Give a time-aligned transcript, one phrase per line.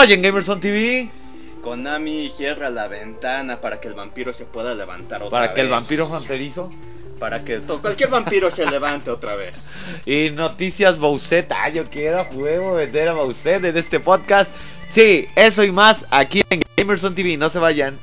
[0.00, 1.10] hoy en Gamerson TV.
[1.62, 5.66] Konami cierra la ventana para que el vampiro se pueda levantar otra Para que el
[5.66, 5.76] vez.
[5.76, 6.70] vampiro fronterizo.
[7.18, 9.56] Para que cualquier vampiro se levante otra vez.
[10.06, 11.50] Y noticias Bowsette.
[11.52, 14.50] Ah, yo quiero a huevo meter a Bowsette en este podcast.
[14.90, 17.36] Sí, eso y más aquí en Gamerson TV.
[17.36, 17.98] No se vayan.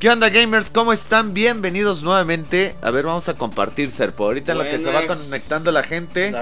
[0.00, 0.70] ¿Qué onda gamers?
[0.70, 1.34] ¿Cómo están?
[1.34, 2.74] Bienvenidos nuevamente.
[2.80, 4.24] A ver, vamos a compartir Serpo.
[4.24, 6.32] Ahorita en lo que se va conectando la gente.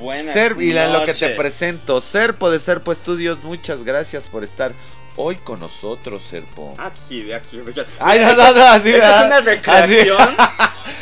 [0.00, 2.00] Buenas Ser y en lo que te presento.
[2.00, 4.72] Serpo de Serpo Studios, muchas gracias por estar
[5.14, 6.74] hoy con nosotros, Serpo.
[6.78, 7.86] Axi de oficial.
[8.00, 10.18] Ay, no, no, no, es una recreación.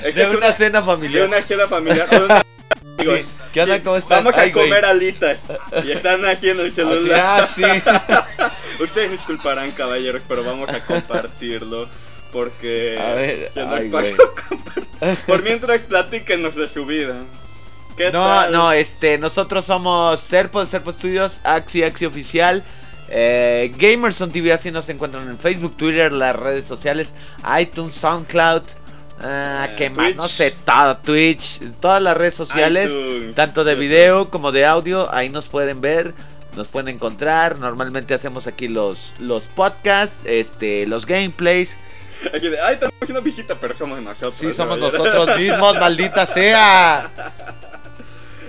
[0.02, 1.26] De es una cena de familiar.
[1.26, 2.06] una cena familiar.
[2.98, 3.20] amigos.
[3.20, 3.43] Sí.
[3.54, 3.82] ¿Qué onda?
[3.82, 4.24] ¿Cómo están?
[4.24, 4.68] Vamos a Ay, güey.
[4.68, 5.46] comer alitas.
[5.84, 7.20] Y están haciendo el Así, celular.
[7.24, 7.62] ah, sí.
[8.82, 11.88] Ustedes disculparán, caballeros, pero vamos a compartirlo.
[12.32, 12.98] Porque.
[13.00, 14.14] A ver, se nos ay, pasó.
[15.26, 17.14] Por mientras, platíquenos de su vida.
[17.96, 18.52] ¿Qué No, tal?
[18.52, 22.64] no, este, nosotros somos Serpo de Serpo Studios, Axi, Axi Oficial.
[23.08, 27.14] Eh, Gamerson TV, así nos encuentran en Facebook, Twitter, las redes sociales,
[27.60, 28.62] iTunes, SoundCloud.
[29.24, 30.14] Ah, Eh, ¿Qué más?
[30.14, 35.12] No sé, todo, Twitch, todas las redes sociales, iTunes, tanto de video como de audio,
[35.12, 36.14] ahí nos pueden ver,
[36.56, 37.58] nos pueden encontrar.
[37.58, 41.78] Normalmente hacemos aquí los, los podcasts, este, los gameplays.
[42.32, 42.40] Ay,
[42.78, 44.36] tenemos una visita, pero somos nosotros.
[44.36, 47.10] Sí, somos nosotros mismos, maldita sea.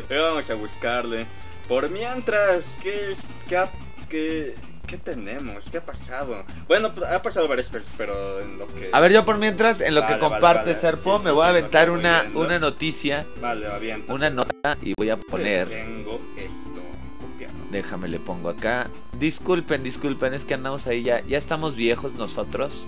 [0.09, 1.25] Eh, Vamos a buscarle.
[1.67, 3.17] Por mientras, ¿qué, es-
[3.49, 3.63] qué,
[4.07, 5.65] qué, qué tenemos?
[5.71, 6.43] ¿Qué ha pasado?
[6.67, 8.89] Bueno, pues, ha pasado varias cosas, pero en lo que...
[8.91, 10.79] A ver, yo por mientras, en lo que Vale, comparte vale.
[10.81, 12.39] Serpo, Sí, me sí, voy a aventar una, viendo.
[12.41, 14.13] una noticia, Vale, avienta.
[14.13, 15.67] una nota y voy a poner.
[15.69, 16.81] Tengo esto
[17.19, 17.53] copiado.
[17.71, 18.87] Déjame le pongo acá.
[19.19, 21.21] Disculpen, disculpen, es que andamos ahí ya.
[21.21, 22.85] Ya estamos viejos nosotros.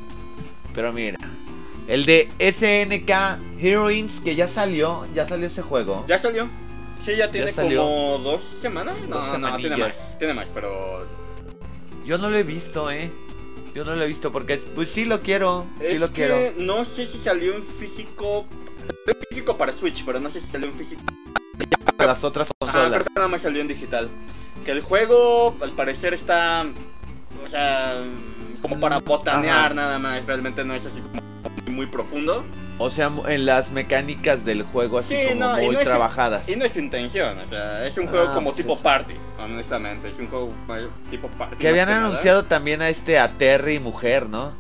[0.76, 1.18] Pero mira.
[1.88, 5.06] El de SNK Heroines que ya salió.
[5.16, 6.04] Ya salió ese juego.
[6.08, 6.50] ¿Ya salió?
[7.04, 8.96] Sí, ya tiene como dos semanas.
[9.08, 10.18] No, Dos no, tiene más.
[10.20, 11.06] Tiene más, pero...
[12.08, 13.12] Yo no lo he visto, eh.
[13.76, 15.66] Yo no lo he visto porque pues sí lo quiero.
[15.82, 16.54] Sí es lo que quiero.
[16.58, 18.46] no sé si salió en físico...
[19.30, 21.04] Físico para Switch, pero no sé si salió en físico
[21.98, 22.92] Para las otras consolas.
[22.92, 24.08] creo que nada más salió en digital.
[24.64, 26.66] Que el juego, al parecer, está.
[27.44, 28.02] O sea.
[28.62, 29.74] Como para botanear Ajá.
[29.74, 30.26] nada más.
[30.26, 31.22] Realmente no es así como
[31.76, 32.46] muy profundo.
[32.80, 35.88] O sea, en las mecánicas del juego así Sí, como no, y muy no es-
[35.88, 36.48] trabajadas.
[36.48, 37.38] Y no es intención.
[37.40, 39.16] O sea, es un juego Ah, como pues tipo es- party.
[39.40, 40.54] Honestamente, es un juego
[41.10, 41.56] tipo party.
[41.58, 42.06] Que habían nada.
[42.06, 44.52] anunciado también a este a Terry Mujer, ¿no?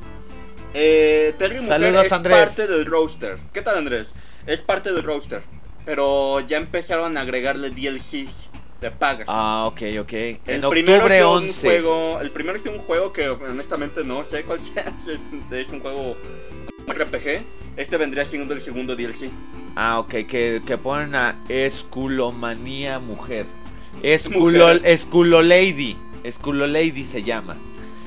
[0.74, 2.38] Eh, Terry Mujer Saludos, es Andrés.
[2.38, 3.38] parte del roster.
[3.54, 4.14] ¿Qué tal, Andrés?
[4.48, 5.44] Es parte del roster.
[5.86, 8.50] Pero ya empezaron a agregarle DLCs
[8.82, 9.28] de pagas.
[9.30, 10.14] Ah, ok, ok.
[10.14, 11.62] El En octubre es de un 11.
[11.68, 15.20] juego, el primero es un juego que honestamente no sé cuál sea, es,
[15.52, 16.18] es un juego
[16.88, 17.42] RPG.
[17.78, 19.30] Este vendría siendo el segundo DLC.
[19.76, 23.46] Ah, ok, que, que ponen a Esculomanía Mujer.
[24.02, 24.72] Esculo.
[24.72, 25.96] Esculo Lady.
[26.24, 27.56] Esculo Lady se llama.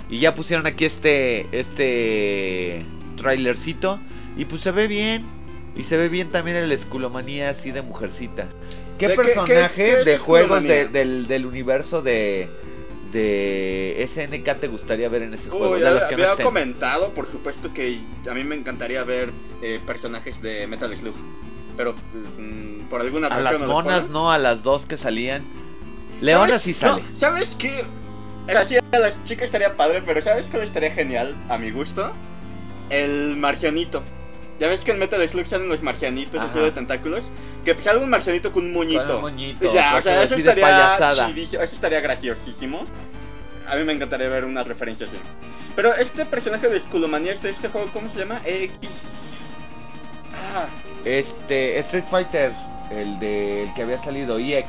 [0.09, 1.47] Y ya pusieron aquí este.
[1.53, 2.85] Este.
[3.17, 4.01] Trailercito.
[4.37, 5.23] Y pues se ve bien.
[5.77, 8.49] Y se ve bien también el Esculomanía así de mujercita.
[8.99, 12.49] ¿Qué ¿De qué- qué es- personaje es de juegos de- del, del universo de.
[13.13, 15.71] De SNK te gustaría ver en ese juego?
[15.75, 16.47] Uy, de los que no había estén.
[16.47, 19.31] comentado, por supuesto que a mí me encantaría ver
[19.63, 21.15] eh, personajes de Metal Slug.
[21.77, 24.97] Pero pues, mm, por alguna A razón las no monas, no, a las dos que
[24.97, 25.45] salían.
[26.21, 27.03] Leona sí sale.
[27.03, 27.85] No, ¿Sabes qué?
[28.55, 32.13] Así a las chicas estaría padre, pero ¿sabes cuál estaría genial a mi gusto?
[32.91, 34.03] El marcianito.
[34.59, 36.61] Ya ves que en Metal Slug salen los marcianitos así Ajá.
[36.67, 37.25] de tentáculos.
[37.65, 39.07] Que pues salga un marcianito con un moñito.
[39.07, 41.27] Con un moñito, ya, o sea, eso de estaría payasada.
[41.29, 42.85] chidísimo, eso estaría graciosísimo.
[43.69, 45.17] A mí me encantaría ver una referencia así.
[45.77, 48.41] Pero este personaje de Skullomania, este, este juego, ¿cómo se llama?
[48.45, 48.79] X.
[50.55, 50.67] Ah,
[51.05, 52.53] Este, Street Fighter,
[52.91, 54.67] el de el que había salido, EX.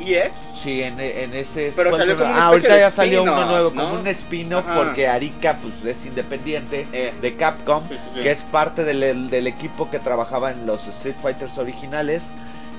[0.00, 0.32] EX.
[0.62, 1.72] Sí, en, en ese.
[1.76, 3.82] Pero Ah, ahorita ya salió uno nuevo, ¿no?
[3.82, 8.20] como un spin-off, porque Arika pues es independiente Eh, de Capcom, sí, sí, sí.
[8.20, 12.24] que es parte del, del equipo que trabajaba en los Street Fighters originales.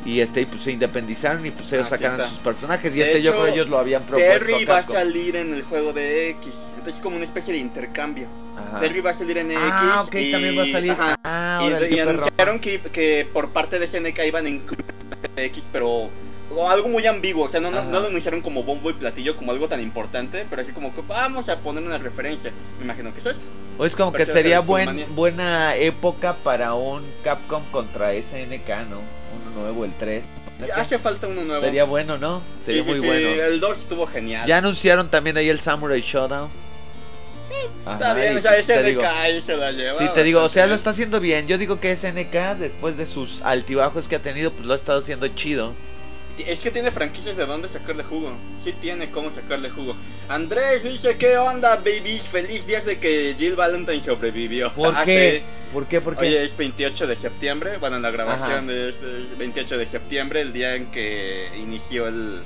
[0.03, 2.31] Y este, y, pues se independizaron y pues ellos Aquí sacaron está.
[2.33, 2.91] sus personajes.
[2.95, 4.45] Y De este yo hecho, creo ellos lo habían propuesto.
[4.45, 6.47] Terry va a salir en el juego de X.
[6.69, 8.27] Entonces es como una especie de intercambio.
[8.57, 8.79] Ajá.
[8.79, 9.61] Terry va a salir en X.
[9.63, 10.95] Ah, ok, y, también va a salir.
[11.23, 14.85] Ah, y, y anunciaron que, que por parte de SNK iban a incluir
[15.35, 16.09] X, pero
[16.55, 17.45] o algo muy ambiguo.
[17.45, 20.61] O sea, no, no, lo anunciaron como bombo y platillo, como algo tan importante, pero
[20.61, 22.51] así como que vamos a poner una referencia.
[22.79, 23.39] Me imagino que eso es.
[23.77, 28.99] O es como que sería buen, buena época para un Capcom contra SNK, ¿no?
[29.51, 30.23] Uno nuevo, el 3.
[30.75, 31.61] Hace falta uno nuevo.
[31.63, 32.41] Sería bueno, ¿no?
[32.65, 33.43] Sería Sí, sí, muy sí, bueno.
[33.43, 34.47] El 2 estuvo genial.
[34.47, 36.49] Ya anunciaron también ahí el Samurai Showdown.
[37.79, 39.97] Está Ajá, bien, y o sea, pues de digo- ahí se la lleva.
[39.97, 41.47] Sí, te digo, o sea, lo está haciendo bien.
[41.47, 44.99] Yo digo que SNK, después de sus altibajos que ha tenido, pues lo ha estado
[44.99, 45.73] haciendo chido.
[46.47, 48.31] Es que tiene franquicias de dónde sacarle jugo.
[48.63, 49.95] Sí tiene cómo sacarle jugo.
[50.29, 52.23] Andrés dice, ¿qué onda, babies?
[52.23, 54.71] Feliz días de que Jill Valentine sobrevivió.
[54.73, 55.41] ¿Por Hace- qué?
[55.73, 56.01] ¿Por qué?
[56.01, 56.25] ¿Por qué?
[56.27, 58.61] Hoy es 28 de septiembre, bueno, en la grabación Ajá.
[58.61, 62.41] de este es 28 de septiembre, el día en que inició el,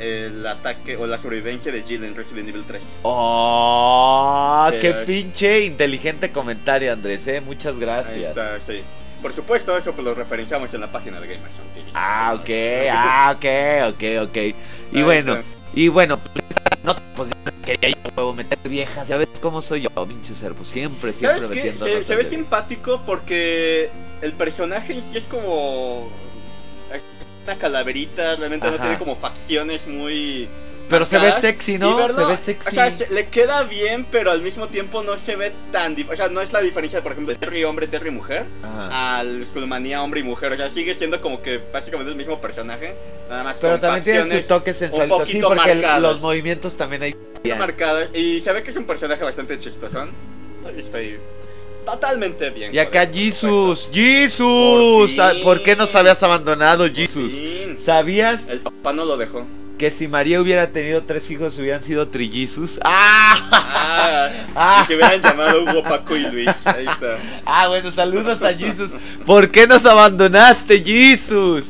[0.00, 2.82] el ataque o la sobrevivencia de Jill en Resident Evil 3.
[3.02, 4.68] ¡Oh!
[4.70, 7.26] Sí, ¡Qué es- pinche inteligente comentario, Andrés!
[7.26, 7.40] ¿eh?
[7.40, 8.18] Muchas Ahí gracias.
[8.28, 8.82] está, sí.
[9.22, 11.90] Por supuesto, eso pues lo referenciamos en la página de Gamers on TV.
[11.94, 12.90] Ah, ok, ¿no?
[12.92, 14.36] ah, ok, ok, ok.
[14.92, 15.46] Y Ahí bueno, está.
[15.74, 16.18] y bueno,
[16.82, 17.30] no, pues
[17.64, 21.50] quería yo huevo meter viejas, ya ves cómo soy yo, pinche servo, siempre, siempre ¿Sabes
[21.50, 21.56] qué?
[21.56, 23.90] metiendo Se, notas se ve simpático porque
[24.20, 26.10] el personaje en sí es como.
[27.44, 28.82] Una calaverita, realmente no Ajá.
[28.82, 30.48] tiene como facciones muy.
[30.88, 31.96] Pero se ve sexy, ¿no?
[32.08, 32.68] se ve sexy.
[32.68, 35.96] O sea, se- le queda bien, pero al mismo tiempo no se ve tan.
[36.10, 39.18] O sea, no es la diferencia, por ejemplo, de Terry hombre, Terry mujer, Ajá.
[39.18, 40.52] al Skullmanía hombre y mujer.
[40.52, 42.94] O sea, sigue siendo como que básicamente el mismo personaje,
[43.30, 47.02] nada más Pero con también tiene su toque sensualito, sí, porque el- los movimientos también
[47.04, 47.14] hay.
[47.58, 48.08] marcadas.
[48.14, 50.10] Y se ve que es un personaje bastante chistosón.
[50.76, 51.18] Estoy
[51.84, 52.72] totalmente bien.
[52.74, 53.90] Y acá Jesus.
[53.92, 57.32] Jesus, Por ¿por qué nos habías abandonado, Jesus?
[57.78, 59.44] ¿Sabías El papá no lo dejó.
[59.82, 62.78] Que si María hubiera tenido tres hijos hubieran sido trillizos?
[62.84, 63.34] ¡Ah!
[63.50, 64.80] Ah, Ah.
[64.84, 66.50] y se hubieran llamado Hugo, Paco y Luis.
[66.64, 67.18] Ahí está.
[67.44, 68.94] Ah, bueno, saludos a Jesus.
[69.26, 71.64] ¿Por qué nos abandonaste, Jesus?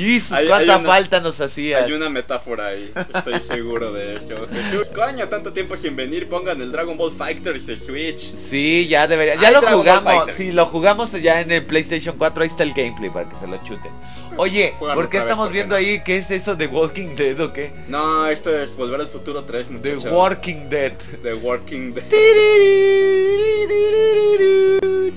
[0.00, 1.82] Jesus, Hay- ¿cuánta hay una- falta nos hacías?
[1.84, 4.46] Hay una metáfora ahí, estoy seguro de eso.
[4.52, 8.34] Jesús, coño, tanto tiempo sin venir, pongan el Dragon Ball Fighters de Switch.
[8.34, 9.34] Sí, ya debería.
[9.36, 10.30] Ya lo Dragon jugamos.
[10.34, 12.42] Sí, lo jugamos ya en el PlayStation 4.
[12.42, 13.90] Ahí está el gameplay para que se lo chuten.
[14.36, 15.78] Oye, ¿por qué vez, estamos ¿por qué viendo no?
[15.78, 17.70] ahí qué es eso de Walking Dead o qué?
[17.88, 20.04] No, esto es Volver al Futuro 3, The muchachos.
[20.12, 20.92] Walking Dead.
[21.22, 22.04] The Walking Dead.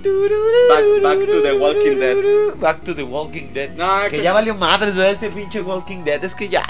[0.01, 2.17] Back- back to the Walking Dead.
[2.55, 3.71] Back to the Walking Dead.
[3.75, 6.23] No, Que esto ya valió madres de ese pinche Walking Dead.
[6.23, 6.63] Es que ya.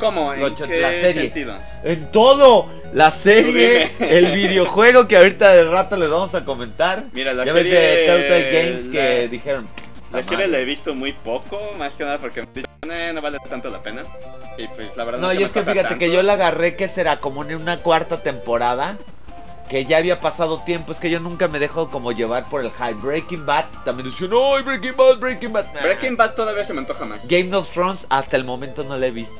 [0.00, 0.32] ¿Cómo?
[0.34, 1.22] ¿En Rocho- qué la serie.
[1.22, 1.56] sentido?
[1.84, 2.68] En todo.
[2.92, 7.04] La serie, el videojuego que ahorita de rato les vamos a comentar.
[7.12, 7.74] Mira, la ya serie...
[7.74, 9.68] de Telltale Games que la- dijeron.
[10.12, 10.48] La "La serie madre".
[10.52, 12.40] la he visto muy poco, más que nada porque
[12.88, 14.02] "Eh, no vale tanto la pena.
[14.56, 15.98] Y pues la verdad No, se y me es que fíjate tanto.
[15.98, 18.96] que yo la agarré que será como en una cuarta temporada.
[19.68, 22.70] Que ya había pasado tiempo, es que yo nunca me dejo como llevar por el
[22.70, 22.94] hype.
[22.94, 25.72] Breaking Bad también decían, ¡ay, Breaking Bad, Breaking Bad!
[25.74, 25.80] Nah.
[25.82, 27.26] Breaking Bad todavía se me antoja más.
[27.26, 29.34] Game of Thrones hasta el momento no la he visto.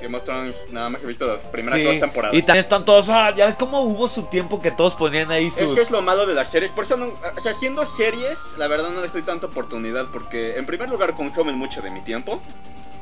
[0.00, 2.34] Game of Thrones nada más he visto las primeras Sí, dos temporadas.
[2.36, 5.48] Y también están todos, ah, ya ves cómo hubo su tiempo que todos ponían ahí
[5.48, 7.06] Es que es lo malo de las series, por eso no,
[7.36, 11.14] o sea, haciendo series, la verdad no les doy tanta oportunidad porque en primer lugar
[11.14, 12.40] consumen mucho de mi tiempo.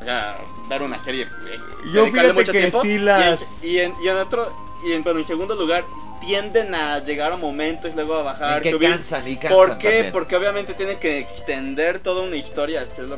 [0.00, 0.36] O sea,
[0.68, 1.60] ver una serie es
[1.92, 2.80] Yo fíjate mucho que tiempo.
[2.82, 5.84] sí y en- las- Y en, y en otro, y en, bueno, en segundo lugar,
[6.20, 8.90] tienden a llegar a momentos, luego a bajar, que subir.
[8.90, 9.88] cansan y cansan ¿Por qué?
[9.90, 10.12] también.
[10.12, 13.16] Porque obviamente tienen que extender toda una historia, hacerla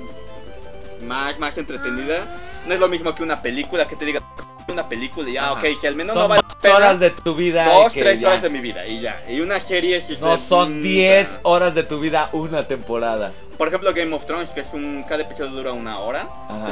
[1.06, 2.26] más, más entretenida.
[2.66, 4.20] No es lo mismo que una película que te diga
[4.68, 5.52] una película y ya, Ajá.
[5.54, 7.64] ok, si al menos Son no vale pena, horas de tu vida.
[7.72, 9.22] dos, que tres ya- horas de mi vida y ya.
[9.26, 13.32] Y una serie es No, de- son mm, 10 horas de tu vida, una temporada.
[13.56, 15.02] Por ejemplo, Game of Thrones, que es un.
[15.08, 16.28] Cada episodio dura una hora.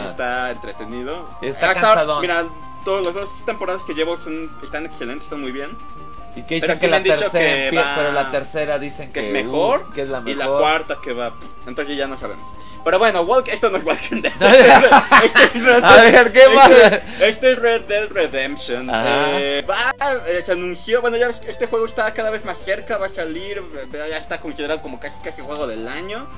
[0.08, 1.24] Está entretenido.
[1.40, 2.20] Está Hasta cansadón.
[2.20, 2.44] Mira,
[2.86, 5.76] todas las dos temporadas que llevo son, están excelentes, están muy bien.
[6.36, 8.30] Y que Pero dicen sí que la han dicho tercera que empie- va- pero la
[8.30, 9.84] tercera dicen Que que, es mejor.
[9.88, 10.38] uf, que es la Y mejor.
[10.38, 11.34] la cuarta que va.
[11.66, 12.46] Entonces ya no sabemos.
[12.84, 14.32] Pero bueno, Walk, esto no es Walking Dead.
[15.24, 16.70] Este es Red A ver, ¿qué más?
[16.70, 18.88] Este, este es Red Dead Redemption.
[18.92, 19.92] Eh, va,
[20.28, 23.08] eh, se anunció, bueno, ya que este juego está cada vez más cerca, va a
[23.08, 26.28] salir, eh, ya está considerado como casi casi juego del año.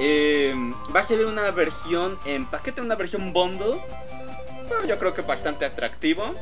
[0.00, 0.52] Eh,
[0.94, 3.76] va a salir una versión en paquete, una versión bundle.
[4.68, 6.34] Bueno, yo creo que bastante atractivo.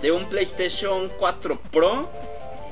[0.00, 2.08] De un PlayStation 4 Pro.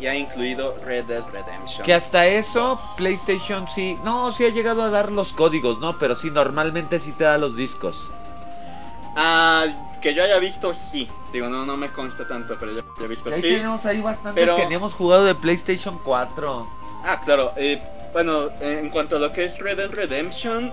[0.00, 1.84] Y ha incluido Red Dead Redemption.
[1.86, 3.96] Que hasta eso, PlayStation sí.
[4.02, 5.96] No, sí ha llegado a dar los códigos, ¿no?
[5.98, 8.10] Pero sí, normalmente sí te da los discos.
[9.16, 9.66] Ah,
[10.00, 11.08] que yo haya visto, sí.
[11.32, 13.42] Digo, no, no me consta tanto, pero yo ya he visto, ahí sí.
[13.42, 16.66] tenemos ahí bastantes pero- que hemos jugado de PlayStation 4.
[17.04, 17.52] Ah, claro.
[17.56, 17.80] eh,
[18.12, 20.72] bueno, en cuanto a lo que es Red Dead Redemption,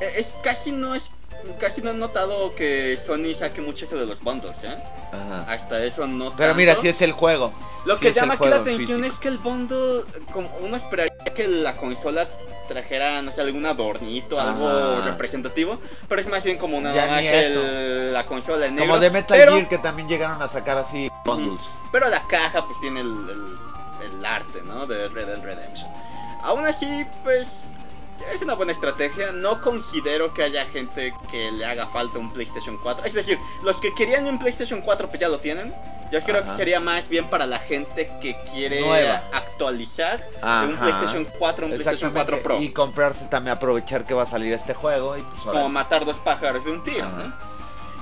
[0.00, 1.10] eh, es casi no es
[1.58, 4.76] casi no he notado que Sony saque mucho eso de los bundles, ¿eh?
[5.12, 5.44] Ajá.
[5.52, 6.26] Hasta eso no.
[6.36, 6.54] Pero tanto.
[6.56, 7.52] mira, si es el juego.
[7.84, 9.06] Lo sí que llama aquí la atención físico.
[9.06, 12.26] es que el bundle, como uno esperaría que la consola
[12.68, 18.12] trajera, no sé, algún adornito, algo representativo, pero es más bien como Ya más el-
[18.12, 18.88] la consola en negro.
[18.90, 21.60] Como de Metal pero, Gear que también llegaron a sacar así bundles.
[21.92, 23.56] pero la caja pues tiene el, el-
[24.18, 24.84] el arte, ¿no?
[24.86, 25.88] De Red Dead Redemption.
[26.42, 27.46] Aún así, pues
[28.34, 29.32] es una buena estrategia.
[29.32, 33.04] No considero que haya gente que le haga falta un PlayStation 4.
[33.06, 35.74] Es decir, los que querían un PlayStation 4 pues ya lo tienen.
[36.12, 36.52] Yo creo Ajá.
[36.52, 39.22] que sería más bien para la gente que quiere Nueva.
[39.32, 40.76] actualizar de un.
[40.76, 42.60] PlayStation 4 a un PlayStation 4 Pro.
[42.62, 46.18] Y comprarse también, aprovechar que va a salir este juego y pues como matar dos
[46.18, 47.06] pájaros de un tiro.
[47.08, 47.32] ¿no?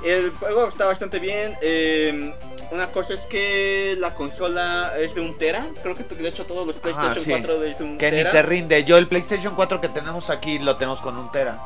[0.02, 1.56] El juego está bastante bien.
[1.62, 2.34] eh,
[2.71, 5.66] una cosa es que la consola es de un tera.
[5.83, 7.30] Creo que de hecho todos los PlayStation sí.
[7.30, 8.30] 4 es de un que ni tera.
[8.30, 8.85] te rinde.
[8.85, 11.59] Yo el PlayStation 4 que tenemos aquí lo tenemos con un tera.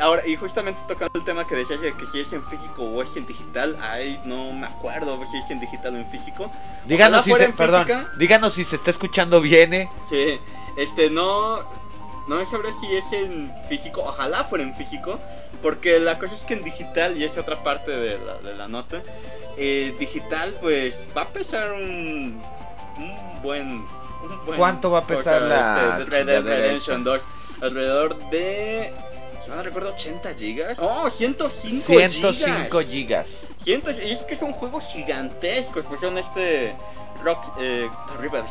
[0.00, 3.02] Ahora, y justamente tocando el tema que decías de que si es en físico o
[3.02, 6.50] es en digital, ay, no me acuerdo si es en digital o en físico.
[6.86, 8.10] Díganos si se, perdón, física.
[8.16, 9.90] díganos si se está escuchando bien, eh.
[10.08, 10.40] Sí,
[10.76, 11.58] este, no,
[12.26, 15.20] no sabré si es en físico, ojalá fuera en físico,
[15.62, 18.68] porque la cosa es que en digital, y es otra parte de la, de la
[18.68, 19.02] nota,
[19.56, 22.42] eh, digital pues va a pesar un,
[22.98, 23.68] un buen...
[23.70, 27.22] un buen ¿Cuánto va a pesar la este, Red Dead Redemption 2?
[27.60, 28.92] Alrededor de...
[29.42, 30.78] Si no recuerdo, 80 gigas.
[30.80, 33.48] Oh, 105 105 gigas.
[33.64, 33.98] gigas.
[33.98, 36.76] Y es que son juegos gigantescos, pues son este
[37.22, 38.44] Rock, eh, arriba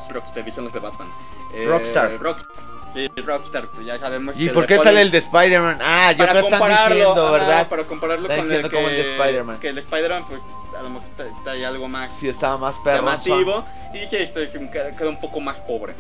[0.54, 1.10] son los de Batman.
[1.54, 2.18] Eh, Rockstar.
[2.20, 2.66] Rockstar.
[2.94, 5.80] Sí, Rockstar, pues ya sabemos ¿Y que por qué ponen- sale el de Spider-Man?
[5.82, 7.68] Ah, yo creo que están diciendo, ¿verdad?
[7.70, 9.60] Para compararlo Están con el que, como el de Spider-Man.
[9.60, 10.42] Que el de Spider-Man, pues
[10.78, 11.10] a lo mejor
[11.48, 12.98] ahí algo más Sí, estaba más perro.
[13.06, 13.64] llamativo.
[13.94, 15.94] Y dice esto, es un- queda un poco más pobre.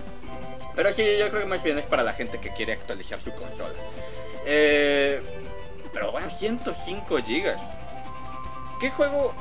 [0.75, 3.31] Pero sí, yo creo que más bien es para la gente que quiere actualizar su
[3.33, 3.73] consola.
[4.45, 5.21] Eh,
[5.93, 7.61] pero bueno, 105 gigas.
[8.79, 9.33] ¿Qué juego,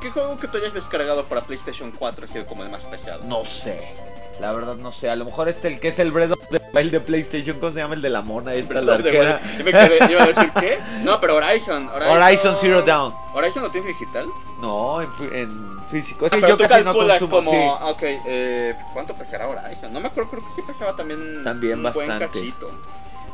[0.00, 3.22] ¿Qué juego que tú hayas descargado para PlayStation 4 ha sido como el más pesado?
[3.24, 3.94] No sé.
[4.40, 5.10] La verdad no sé.
[5.10, 7.72] A lo mejor este el que es el Breath of the Wild de PlayStation, ¿cómo
[7.72, 8.54] se llama el de la mona?
[8.54, 9.40] Esta Breath of the arquera.
[9.44, 9.58] Wild.
[9.58, 10.78] Yo me quedé- iba a decir, ¿qué?
[11.02, 11.88] No, pero Horizon.
[11.88, 13.14] Horizon, Horizon Zero Dawn.
[13.34, 14.26] ¿Horizon lo tiene digital?
[14.60, 16.26] No, en, en físico.
[16.26, 17.30] Es Ah, pero yo tú casi no consumo.
[17.36, 17.56] como, sí.
[17.92, 19.92] ok, eh, pues, ¿cuánto pesará Horizon?
[19.92, 22.26] No me acuerdo, creo que sí pesaba también, También un buen bastante.
[22.38, 22.70] cachito.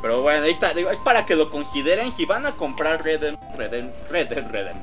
[0.03, 3.21] Pero bueno, ahí está, digo, es para que lo consideren si van a comprar Red
[3.21, 4.81] Dead, Redem- Red Dead, Redem-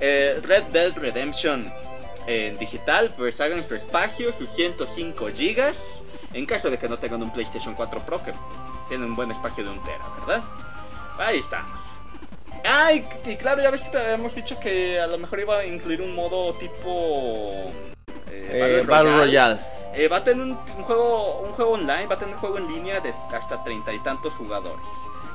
[0.00, 1.70] eh, Red Dead Redemption
[2.26, 6.02] en digital, pues hagan su espacio, sus 105 gigas,
[6.32, 8.32] en caso de que no tengan un PlayStation 4 Pro, que
[8.88, 10.42] tiene un buen espacio de un tera, ¿verdad?
[11.18, 11.78] Ahí estamos.
[12.64, 15.64] Ay, y claro, ya ves que te habíamos dicho que a lo mejor iba a
[15.66, 17.70] incluir un modo tipo...
[18.30, 19.60] eh, Eh, Battle Royale.
[19.94, 22.66] eh, va a tener un, un juego un juego online, va a tener juego en
[22.68, 24.86] línea de hasta treinta y tantos jugadores.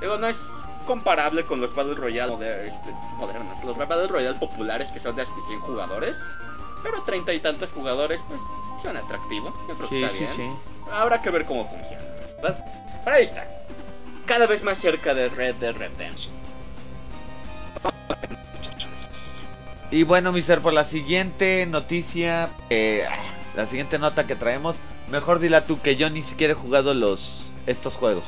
[0.01, 0.37] Digo, no es
[0.87, 2.33] comparable con los Battle Royale
[2.67, 6.17] este, modernos, los Battle Royale populares que son de hasta 100 jugadores.
[6.83, 8.39] Pero treinta y tantos jugadores, pues,
[8.81, 9.53] suena atractivo.
[9.67, 10.51] Yo creo que Sí, está sí, bien.
[10.51, 10.89] sí.
[10.91, 12.03] Habrá que ver cómo funciona.
[12.41, 12.65] ¿verdad?
[13.03, 13.45] Pero ahí está.
[14.25, 16.33] Cada vez más cerca de Red Dead Redemption.
[19.91, 23.07] Y bueno, mi ser, por la siguiente noticia, eh,
[23.55, 24.75] la siguiente nota que traemos,
[25.09, 28.23] mejor dila tú que yo ni siquiera he jugado los estos juegos.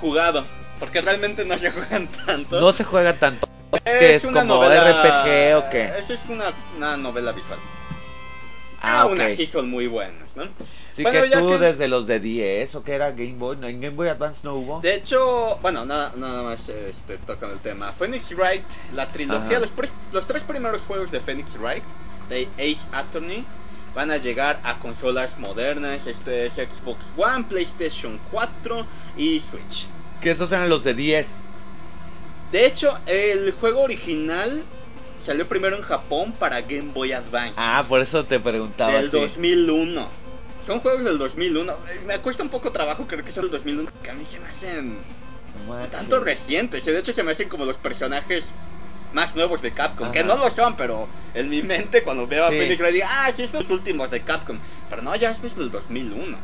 [0.00, 0.44] Jugado.
[0.78, 2.60] Porque realmente no se juegan tanto.
[2.60, 3.48] No se juega tanto.
[3.72, 5.92] Es que es una como novela- RPG o qué.
[5.98, 7.58] Eso es una, una novela visual.
[8.86, 9.26] Ah, Aún ok.
[9.26, 10.44] así son muy buenos, ¿no?
[10.92, 13.66] Sí Bueno, que tú que- desde los de 10 o que era Game Boy, no,
[13.66, 14.80] en Game Boy Advance no hubo.
[14.80, 17.92] De hecho, bueno, nada, nada más este, tocan el tema.
[17.92, 18.62] Phoenix Wright,
[18.94, 19.72] la trilogía, los,
[20.12, 21.82] los tres primeros juegos de Phoenix Wright,
[22.28, 23.44] de Ace Attorney,
[23.94, 26.06] van a llegar a consolas modernas.
[26.06, 28.86] Este es Xbox One, PlayStation 4
[29.16, 29.86] y Switch.
[30.20, 31.28] Que esos eran los de 10.
[32.52, 34.62] De hecho, el juego original
[35.24, 37.54] salió primero en Japón para Game Boy Advance.
[37.56, 38.92] Ah, por eso te preguntaba.
[38.94, 39.18] del sí.
[39.18, 40.06] 2001.
[40.66, 41.72] Son juegos del 2001.
[41.72, 41.76] Eh,
[42.06, 44.48] Me cuesta un poco trabajo creer que son del 2001, que a mí se me
[44.48, 44.96] hacen
[45.90, 46.84] tanto recientes.
[46.84, 48.44] De hecho, se me hacen como los personajes
[49.12, 50.10] más nuevos de Capcom.
[50.12, 52.54] Que no lo son, pero en mi mente cuando veo Sí.
[52.54, 54.58] a Phoenix digo, ah, sí, es los últimos de Capcom.
[54.90, 56.36] Pero no, ya es del 2001.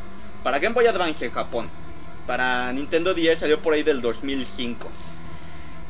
[0.44, 1.68] Para Game Boy Advance en Japón.
[2.26, 4.88] Para Nintendo 10 salió por ahí del 2005.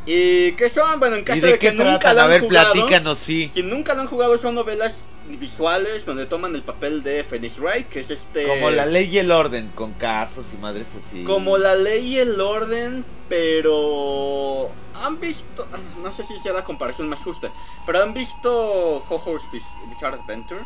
[0.07, 2.73] Y que son, bueno, en ¿Y caso de que nunca lo A han ver, jugado,
[2.73, 3.51] platícanos, sí.
[3.53, 7.89] si nunca lo han jugado, son novelas visuales donde toman el papel de Phoenix Wright,
[7.89, 8.47] que es este.
[8.47, 11.23] Como la ley y el orden, con casos y madres así.
[11.25, 13.05] Como la ley y el orden,
[13.75, 14.71] pero.
[15.03, 15.67] Han visto.
[16.03, 17.51] No sé si sea la comparación más justa,
[17.87, 20.61] pero han visto Biz- Bizarre Adventure,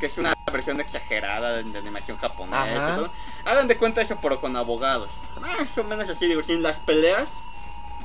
[0.00, 3.10] que es una versión exagerada de, de animación japonesa.
[3.44, 5.10] Hagan de cuenta eso, pero con abogados.
[5.40, 7.30] Más o menos así, digo, sin las peleas,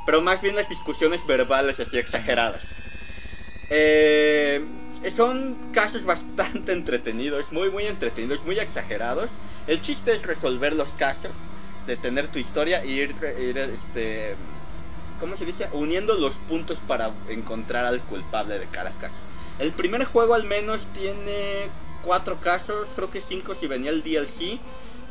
[0.05, 2.63] pero más bien las discusiones verbales así exageradas.
[3.69, 4.63] Eh,
[5.15, 9.31] son casos bastante entretenidos, muy muy entretenidos, muy exagerados.
[9.67, 11.31] El chiste es resolver los casos,
[11.87, 14.35] detener tu historia y ir, ir, este,
[15.19, 15.67] ¿cómo se dice?
[15.73, 19.17] Uniendo los puntos para encontrar al culpable de cada caso.
[19.57, 21.69] El primer juego al menos tiene
[22.03, 24.59] cuatro casos, creo que cinco si venía el DLC,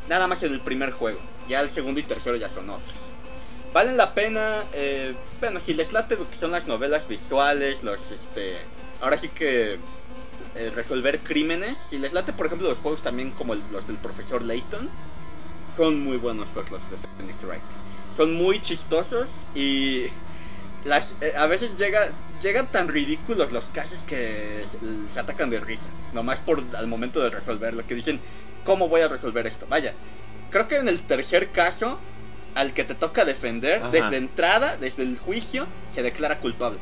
[0.07, 1.19] nada más en el primer juego.
[1.49, 3.14] Ya el segundo y tercero ya son otros.
[3.75, 4.63] Valen la pena.
[4.73, 8.57] eh, bueno, si les late lo que son las novelas visuales, los este.
[9.01, 9.77] Ahora sí que.
[10.55, 11.77] eh, resolver crímenes.
[11.89, 14.89] Si les late, por ejemplo, los juegos también como el- los del profesor Layton.
[15.75, 17.61] Son muy buenos juegos los de Phoenix Wright.
[18.15, 20.05] Son muy chistosos y.
[20.85, 22.09] Las, eh, a veces llega,
[22.43, 24.77] llegan tan ridículos los casos que se,
[25.13, 25.87] se atacan de risa.
[26.13, 27.85] Nomás por al momento de resolverlo.
[27.85, 28.21] Que dicen,
[28.63, 29.65] ¿cómo voy a resolver esto?
[29.67, 29.93] Vaya,
[30.51, 31.99] creo que en el tercer caso,
[32.55, 33.89] al que te toca defender, Ajá.
[33.91, 36.79] desde entrada, desde el juicio, se declara culpable.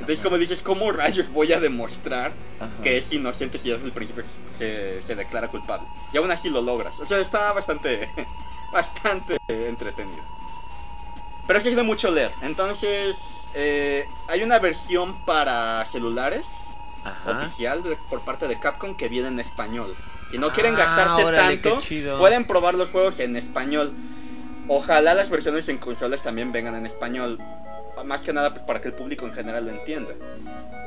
[0.00, 2.68] Entonces, como dices, ¿cómo rayos voy a demostrar Ajá.
[2.82, 4.24] que es inocente si desde el principio
[4.58, 5.86] se, se declara culpable?
[6.12, 6.98] Y aún así lo logras.
[7.00, 8.08] O sea, está bastante,
[8.72, 10.22] bastante entretenido.
[11.46, 12.32] Pero sí es de mucho leer.
[12.42, 13.16] Entonces,
[13.54, 16.44] eh, hay una versión para celulares
[17.04, 17.30] Ajá.
[17.42, 19.94] oficial de- por parte de Capcom que viene en español.
[20.32, 21.80] Si no quieren Ah, gastarse órale, tanto,
[22.18, 23.92] pueden probar los juegos en español.
[24.68, 27.38] Ojalá las versiones en consolas también vengan en español.
[28.04, 30.12] Más que nada, pues para que el público en general lo entienda.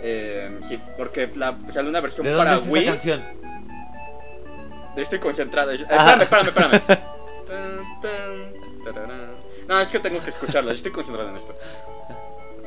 [0.01, 2.85] Eh, sí, porque la, sale una versión ¿De dónde para es esa Wii.
[2.85, 3.23] canción?
[4.95, 5.71] Yo Estoy concentrado.
[5.71, 6.17] Eh, Ah.
[6.21, 6.97] espérame, espérame, espérame.
[9.67, 10.69] No, es que tengo que escucharlo.
[10.71, 11.53] Yo estoy concentrado en esto.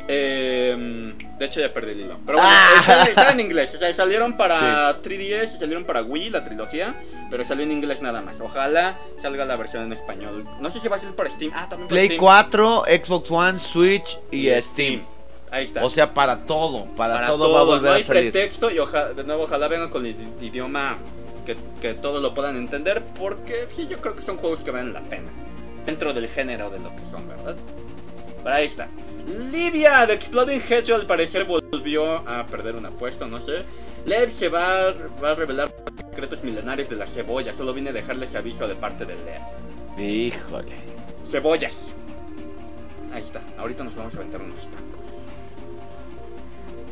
[0.07, 2.19] Eh, de hecho, ya perdí el hilo.
[2.27, 2.75] Pero bueno, Ah.
[2.81, 3.75] está, está en inglés.
[3.75, 6.95] O sea, salieron para 3DS y salieron para Wii, la trilogía.
[7.31, 8.41] Pero salió en inglés nada más.
[8.41, 10.45] Ojalá salga la versión en español.
[10.61, 11.53] No sé si va a salir para Steam.
[11.55, 12.19] Ah, también para Play Steam.
[12.21, 15.03] 4, Xbox One, Switch y, Steam.
[15.53, 15.85] Ahí está.
[15.85, 18.33] O sea, para todo, para, para todo, todo, va a volver no hay a salir.
[18.33, 18.77] pretexto y
[19.15, 20.99] de nuevo ojalá vengan con el idi- idioma
[21.45, 24.93] que, que todos lo puedan entender porque sí yo creo que son juegos que valen
[24.93, 25.31] la pena
[25.87, 27.57] dentro del género de lo que son verdad
[28.45, 28.87] pero ahí está
[29.51, 33.65] Livia de Exploding Hedgehog al parecer volvió a perder una apuesta no sé
[34.07, 35.75] Lev se va, va a revelar
[36.21, 40.75] secretos milenarios de la cebolla solo vine a dejarles aviso de parte de Lev Híjole.
[41.31, 41.95] cebollas
[43.13, 44.91] ahí está ahorita nos vamos a aventar unos tacos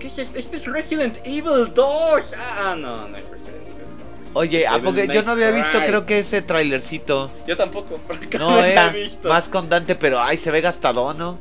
[0.01, 0.38] ¿Qué es esto?
[0.38, 2.35] Este es Resident Evil 2.
[2.61, 3.85] Ah, no, no es Resident Evil
[4.23, 4.31] 2.
[4.35, 4.93] Oye, ¿a poco?
[5.03, 7.33] Yo no había visto, creo que ese trailercito.
[7.49, 7.99] Yo tampoco,
[8.38, 9.29] No, no, eh, visto.
[9.29, 11.38] más con Dante, pero ay, se ve gastadón, ¿no?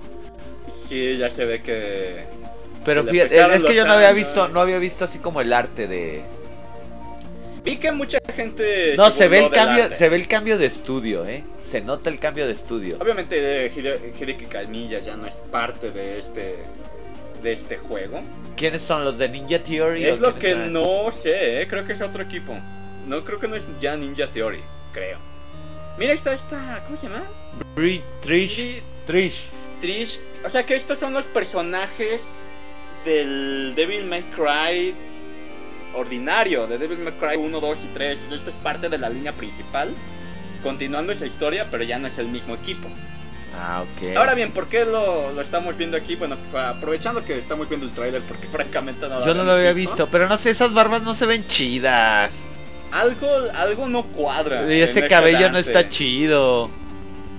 [0.89, 2.25] Sí, ya se ve que.
[2.83, 5.87] Pero fíjate, es que yo no había visto, no había visto así como el arte
[5.87, 6.23] de.
[7.63, 8.95] Vi que mucha gente.
[8.95, 9.95] No, se ve el cambio, arte.
[9.95, 11.43] se ve el cambio de estudio, ¿eh?
[11.67, 12.97] Se nota el cambio de estudio.
[12.99, 16.57] Obviamente, eh, Hide- Hideki Kamiya ya no es parte de este.
[17.43, 18.21] De este juego.
[18.55, 20.05] ¿Quiénes son los de Ninja Theory?
[20.05, 20.73] Es lo que son?
[20.73, 22.55] no sé, eh, creo que es otro equipo.
[23.05, 24.59] No, creo que no es ya Ninja Theory,
[24.91, 25.19] creo.
[25.99, 26.81] Mira, está esta.
[26.85, 27.23] ¿Cómo se llama?
[27.75, 29.49] Bri- Trish, Tri- Trish.
[29.81, 30.19] Trish.
[30.43, 32.21] O sea que estos son los personajes
[33.05, 34.95] del Devil May Cry
[35.97, 38.19] ordinario, de Devil May Cry 1, 2 y 3.
[38.31, 39.93] Esto es parte de la línea principal.
[40.63, 42.87] Continuando esa historia, pero ya no es el mismo equipo.
[43.59, 44.15] Ah, ok.
[44.15, 46.15] Ahora bien, ¿por qué lo, lo estamos viendo aquí?
[46.15, 50.07] Bueno, aprovechando que estamos viendo el tráiler, porque francamente no Yo no lo había visto,
[50.07, 52.33] pero no sé, esas barbas no se ven chidas.
[52.91, 54.71] Algo, algo no cuadra.
[54.73, 56.69] Y ese cabello no está chido.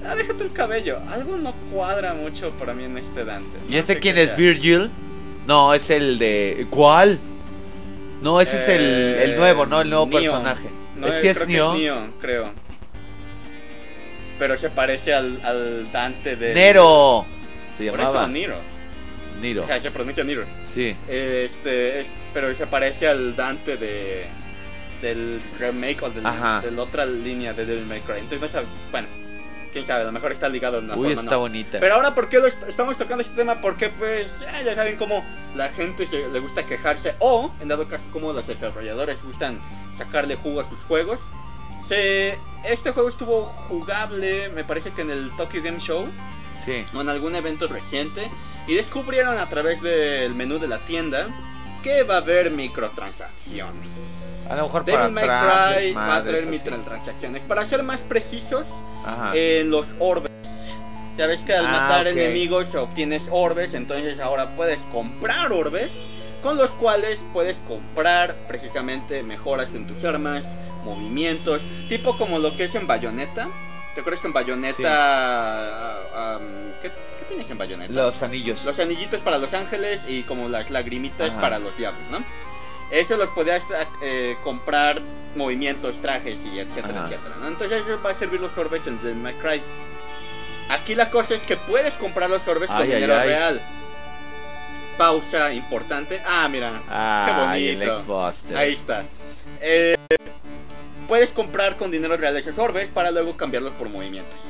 [0.07, 0.99] Ah, déjate el cabello.
[1.11, 3.59] Algo no cuadra mucho para mí en este Dante.
[3.69, 4.37] ¿Y No ese quién es?
[4.37, 4.91] ¿Virgil?
[5.47, 6.67] No, es el de.
[6.71, 7.19] ¿Cuál?
[8.23, 9.81] No, ese es el, el Eh, nuevo, ¿no?
[9.81, 10.21] El nuevo Neo.
[10.21, 10.69] personaje.
[10.97, 11.73] No, sí es creo Neo.
[11.73, 12.53] que es Neo, creo.
[14.39, 16.55] Pero se parece al, al Dante de.
[16.55, 17.25] Nero.
[17.77, 18.27] Se Por eso llamaba.
[18.29, 18.57] Nero.
[19.41, 19.65] Nero.
[19.65, 20.43] Ajá, se pronuncia Nero.
[20.75, 20.97] Sí.
[21.09, 24.27] Este, es- pero se parece al Dante de
[25.03, 28.19] del remake o del, de la otra línea de Devil May Cry.
[28.19, 28.51] Entonces
[28.91, 29.07] bueno,
[29.69, 31.23] quién sabe, a lo mejor está ligado de una Uy, forma.
[31.23, 31.41] está no.
[31.41, 31.79] bonita.
[31.81, 33.61] Pero ahora, ¿por qué lo est- estamos tocando este tema?
[33.61, 35.25] Porque, pues, ya, ya saben cómo
[35.57, 39.61] la gente se- le gusta quejarse, o, en dado caso, como los desarrolladores gustan
[39.97, 41.21] sacarle jugo a sus juegos.
[41.87, 46.07] Se, este juego estuvo jugable, me parece que en el Tokyo Game Show,
[46.65, 46.85] Sí.
[46.95, 48.31] o en algún evento reciente,
[48.67, 51.27] y descubrieron a través del menú de la tienda
[51.83, 53.89] que va a haber microtransacciones.
[54.51, 55.25] A lo mejor para Devil May.
[55.25, 57.43] Cry va a traer microtransacciones.
[57.43, 58.67] Para ser más precisos,
[59.05, 59.33] Ajá.
[59.35, 60.31] en los orbes.
[61.17, 62.13] Ya ves que al Ah, matar ok.
[62.13, 65.93] enemigos obtienes orbes, entonces ahora puedes comprar orbes
[66.43, 70.47] con los cuales puedes comprar precisamente mejoras en tus armas,
[70.85, 73.49] movimientos, tipo como lo que es en Bayonetta.
[73.95, 74.85] ¿Te acuerdas que en Bayonetta...
[76.15, 76.47] ah, um,
[76.81, 77.93] ¿qué, qué tienes en Bayonetta?
[77.93, 78.65] Los anillos.
[78.65, 81.41] Los anillitos para los ángeles y como las lagrimitas Ajá.
[81.41, 82.19] para los diablos, ¿no?
[82.91, 83.63] Eso los podías
[84.03, 85.01] eh, comprar
[85.37, 87.05] movimientos, trajes y etcétera, Ajá.
[87.15, 87.49] etcétera, ¿no?
[87.49, 89.61] Entonces eso va a servir los orbes en Devil May Cry.
[90.71, 93.29] Aquí la cosa es que puedes comprar los orbes con Ay, dinero ay.
[93.29, 93.61] real.
[94.97, 96.21] Pausa importante.
[96.27, 96.83] Ah, mira.
[96.89, 97.95] Ay, bonito.
[97.95, 98.57] el Xbuster.
[98.57, 99.05] Ahí está.
[99.61, 99.97] Eh,
[101.07, 104.41] puedes comprar con dinero real esos orbes para luego cambiarlos por movimientos.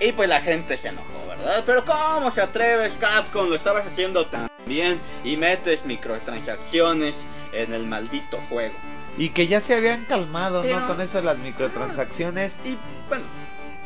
[0.00, 1.17] Y pues la gente se enojó.
[1.64, 3.48] Pero ¿cómo se atreves, Capcom?
[3.48, 7.16] Lo estabas haciendo tan bien y metes microtransacciones
[7.52, 8.74] en el maldito juego.
[9.16, 10.86] Y que ya se habían calmado, Pero- ¿no?
[10.86, 12.56] Con eso de las microtransacciones.
[12.64, 12.76] Y
[13.08, 13.24] bueno,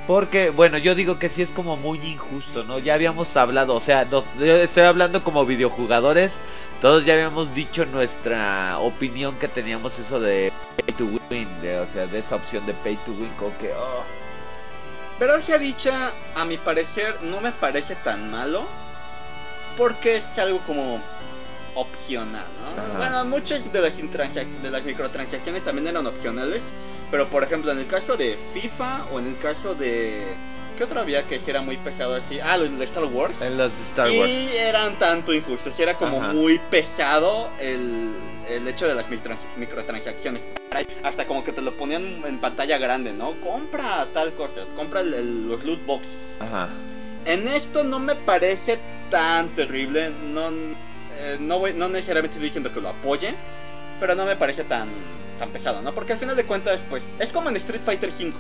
[0.06, 2.80] Porque, bueno, yo digo que sí es como muy injusto, ¿no?
[2.80, 6.32] Ya habíamos hablado, o sea, nos- yo estoy hablando como videojugadores.
[6.80, 10.50] Todos ya habíamos dicho nuestra opinión que teníamos eso de
[10.84, 13.70] pay to win, de, o sea, de esa opción de pay to win, como que,
[13.74, 14.02] oh,
[15.22, 18.66] pero esa dicha, a mi parecer, no me parece tan malo.
[19.78, 21.00] Porque es algo como
[21.76, 22.82] opcional, ¿no?
[22.82, 22.98] Ajá.
[22.98, 26.64] Bueno, muchas de las, de las microtransacciones también eran opcionales.
[27.12, 30.24] Pero por ejemplo, en el caso de FIFA o en el caso de.
[30.76, 32.40] ¿Qué otro había que si era muy pesado así?
[32.40, 33.40] Ah, los de Star Wars.
[33.40, 34.30] En los de Star Wars.
[34.30, 35.74] Sí, eran tanto injustos.
[35.74, 36.32] Sí, era como Ajá.
[36.32, 38.10] muy pesado el,
[38.48, 39.06] el, hecho de las
[39.56, 40.42] microtransacciones.
[41.02, 43.32] Hasta como que te lo ponían en pantalla grande, ¿no?
[43.40, 44.62] Compra tal cosa.
[44.76, 46.16] Compra el, el, los loot boxes.
[46.40, 46.68] Ajá.
[47.24, 48.78] En esto no me parece
[49.10, 50.10] tan terrible.
[50.32, 50.48] No,
[51.18, 53.34] eh, no, voy, no necesariamente estoy diciendo que lo apoye.
[54.00, 54.88] Pero no me parece tan,
[55.38, 55.92] tan pesado, ¿no?
[55.92, 58.36] Porque al final de cuentas, pues, es como en Street Fighter 5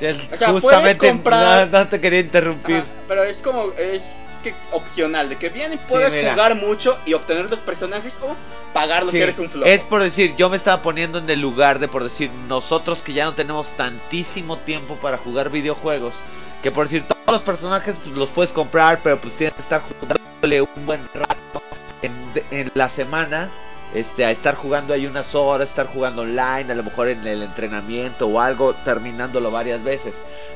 [0.00, 2.76] es O sea, puedes justamente, comprar- no, no te quería interrumpir.
[2.76, 4.02] Ajá, pero es como, es
[4.42, 6.32] que opcional, de que bien y puedes mira.
[6.32, 8.34] jugar mucho y obtener los personajes o
[8.72, 9.66] pagarlos Sí, si eres un flojo.
[9.68, 13.12] Es por decir, yo me estaba poniendo en el lugar de, por decir, nosotros que
[13.12, 16.14] ya no tenemos tantísimo tiempo para jugar videojuegos,
[16.62, 19.80] que por decir, todos los personajes pues, los puedes comprar, pero pues tienes que estar
[20.00, 21.62] jugándole un buen rato
[22.02, 22.12] en,
[22.50, 23.48] en la semana,
[23.94, 27.42] este, a estar jugando ahí unas horas, estar jugando online, a lo mejor en el
[27.42, 30.14] entrenamiento o algo, terminándolo varias veces.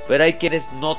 [0.09, 0.99] Pero hay quienes no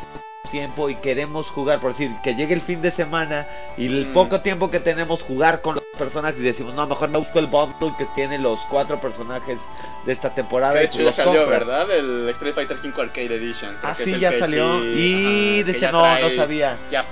[0.52, 3.45] tiempo y queremos jugar, por decir, que llegue el fin de semana
[3.76, 4.13] y el Mm.
[4.13, 7.47] poco tiempo que tenemos jugar con los personajes y decimos, no, mejor me busco el
[7.47, 9.58] bundle que tiene los cuatro personajes
[10.06, 10.71] de esta temporada.
[10.73, 11.67] Que de hecho ya salió, compras.
[11.67, 11.91] ¿verdad?
[11.91, 13.76] El Street Fighter V Arcade Edition.
[13.82, 14.82] Creo Ah, ya salió.
[14.84, 16.78] sí, y ajá, no, no trae- sabía.
[16.91, 17.04] Ya.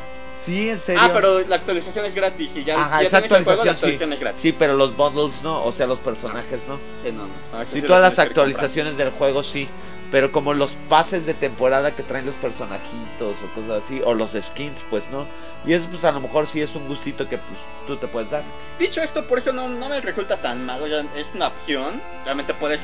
[0.45, 1.01] Sí, en serio.
[1.03, 3.71] Ah, pero la actualización es gratis y ya, Ajá, ya esa tienes el juego, la
[3.71, 4.41] actualización actualización es gratis.
[4.41, 4.49] sí.
[4.51, 6.77] Sí, pero los bundles no, o sea, los personajes no.
[7.03, 7.34] Sí, no, no.
[7.51, 9.67] Ah, Sí, sí todas las actualizaciones del juego sí.
[10.12, 14.31] Pero como los pases de temporada que traen los personajitos o cosas así, o los
[14.39, 15.25] skins, pues no.
[15.65, 18.29] Y eso pues a lo mejor sí es un gustito que pues tú te puedes
[18.29, 18.43] dar.
[18.77, 21.99] Dicho esto, por eso no, no me resulta tan malo, ya es una opción.
[22.23, 22.81] Realmente puedes,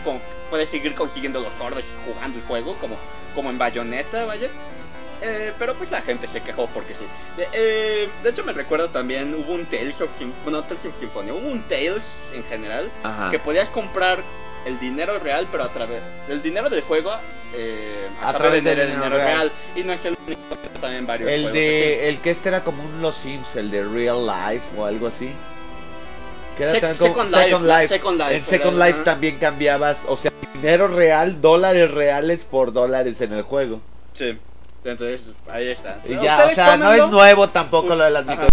[0.50, 2.96] puedes seguir consiguiendo los orbes jugando el juego, como,
[3.36, 4.50] como en Bayonetta, vaya.
[5.24, 7.06] Eh, pero pues la gente se quejó porque sí.
[7.38, 10.10] De, eh, de hecho me recuerdo también, hubo un Tales of
[10.44, 12.02] bueno, Tales of Symphonia, hubo un Tales
[12.34, 13.30] en general, Ajá.
[13.30, 14.20] que podías comprar
[14.66, 17.12] el dinero real, pero a través del dinero del juego,
[17.56, 19.28] eh, a, A través través del del dinero, real.
[19.28, 19.52] real.
[19.76, 20.42] Y no es el único,
[20.82, 23.84] también varios El juegos de el que este era como un Los Sims, el de
[23.84, 25.32] Real Life o algo así.
[26.58, 27.88] Que era Sec- también como- Second Life, Second Life.
[27.88, 28.78] Second Life, En Second.
[28.80, 33.82] Life también cambiabas, o sea, dinero real, dólares reales por dólares en el juego.
[34.14, 34.38] Sí.
[34.84, 36.02] Entonces, ahí está.
[36.06, 38.48] Y ya, o sea, no es nuevo tampoco Pues, lo de las micro.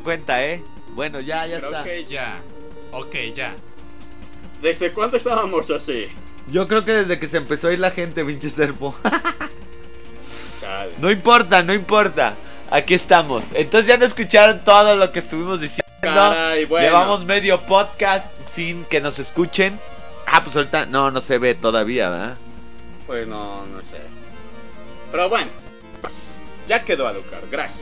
[0.00, 0.62] Cuenta, ¿eh?
[0.94, 1.84] Bueno, ya, ya Creo está.
[1.84, 2.38] que Ya.
[2.92, 3.54] Ok, ya.
[4.60, 6.06] ¿Desde cuándo estábamos así?
[6.48, 8.94] Yo creo que desde que se empezó a ir la gente, pinche serpo.
[10.98, 12.34] No importa, no importa.
[12.70, 13.44] Aquí estamos.
[13.52, 15.82] Entonces ya no escucharon todo lo que estuvimos diciendo.
[16.68, 16.86] bueno.
[16.86, 19.78] Llevamos medio podcast sin que nos escuchen.
[20.26, 22.36] Ah, pues ahorita no, no se ve todavía, ¿verdad?
[23.06, 24.00] Pues no, no sé.
[25.10, 25.50] Pero bueno,
[26.66, 27.81] ya quedó Alucard, gracias.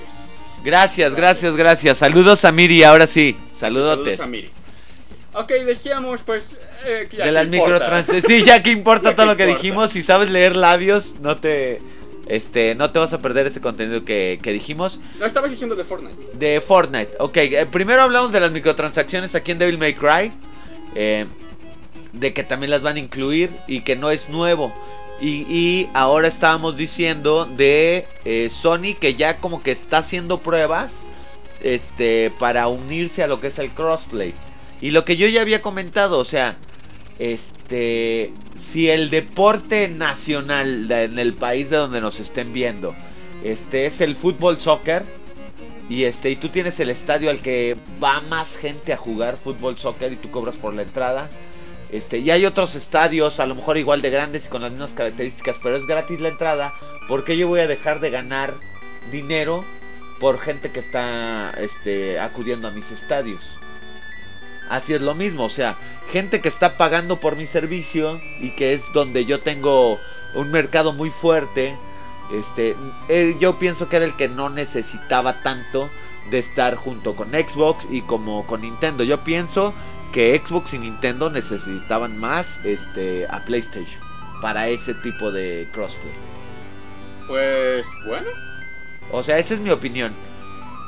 [0.64, 1.98] Gracias, gracias, gracias.
[1.98, 3.36] Saludos a Miri, ahora sí.
[3.52, 4.18] Saludotes.
[4.18, 4.50] Saludos a Miri.
[5.32, 6.56] Ok, decíamos pues...
[6.84, 7.72] eh, que ya De las importa.
[7.72, 8.26] microtrans...
[8.26, 9.62] Sí, ya que importa Ya todo que lo que importa.
[9.62, 9.90] dijimos.
[9.92, 11.78] Si sabes leer labios, no te...
[12.26, 15.00] Este, no te vas a perder ese contenido que, que dijimos.
[15.18, 16.16] No, estabas diciendo de Fortnite.
[16.34, 17.14] De Fortnite.
[17.18, 20.32] Ok, eh, primero hablamos de las microtransacciones aquí en Devil May Cry.
[20.94, 21.26] eh,
[22.12, 24.72] de que también las van a incluir y que no es nuevo.
[25.20, 30.94] Y, ahora estábamos diciendo de eh, Sony que ya como que está haciendo pruebas
[31.62, 34.32] este, para unirse a lo que es el crossplay.
[34.80, 36.56] Y lo que yo ya había comentado, o sea,
[37.18, 42.94] este, si el deporte nacional en el país de donde nos estén viendo,
[43.44, 45.04] este es el fútbol soccer
[45.90, 49.76] y este y tú tienes el estadio al que va más gente a jugar fútbol
[49.76, 51.28] soccer y tú cobras por la entrada.
[51.92, 54.92] Este, y hay otros estadios, a lo mejor igual de grandes y con las mismas
[54.92, 56.72] características, pero es gratis la entrada.
[57.08, 58.54] porque yo voy a dejar de ganar
[59.10, 59.64] dinero
[60.20, 63.42] por gente que está este, acudiendo a mis estadios?
[64.68, 65.76] Así es lo mismo, o sea,
[66.12, 69.98] gente que está pagando por mi servicio y que es donde yo tengo
[70.34, 71.76] un mercado muy fuerte.
[72.32, 72.76] Este,
[73.40, 75.90] yo pienso que era el que no necesitaba tanto
[76.30, 79.02] de estar junto con Xbox y como con Nintendo.
[79.02, 79.74] Yo pienso
[80.12, 84.00] que Xbox y Nintendo necesitaban más este, a PlayStation
[84.42, 86.12] para ese tipo de crossplay.
[87.26, 88.28] Pues bueno,
[89.12, 90.12] O sea, esa es mi opinión.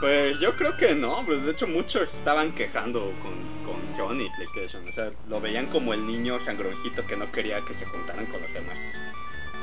[0.01, 3.33] pues yo creo que no, pues de hecho muchos estaban quejando con,
[3.65, 7.61] con Sony y PlayStation, o sea, lo veían como el niño sangroncito que no quería
[7.67, 8.79] que se juntaran con los demás.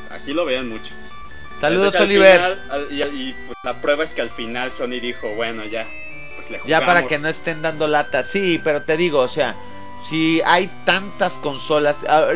[0.09, 0.93] Así lo veían muchos.
[1.59, 2.35] Saludos, Entonces, Oliver.
[2.35, 5.85] final, al- y, y, pues, la prueba es que al final Sony dijo, bueno, ya,
[6.49, 8.23] le Ya para que no estén dando lata.
[8.23, 9.55] Sí, pero te digo, o sea,
[10.07, 11.95] si hay tantas consolas,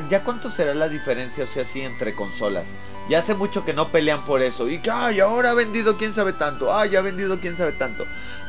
[0.10, 2.66] ¿ya cuánto será la diferencia, o sea, así entre consolas?
[3.10, 4.70] Ya hace mucho que no pelean por eso.
[4.70, 6.76] Y que, ay, ahora ha vendido quién sabe tanto.
[6.76, 8.06] Ay, ya ha vendido quién sabe tanto.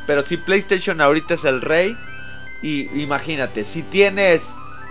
[0.07, 1.97] Pero si PlayStation ahorita es el rey,
[2.61, 4.43] y imagínate, si tienes,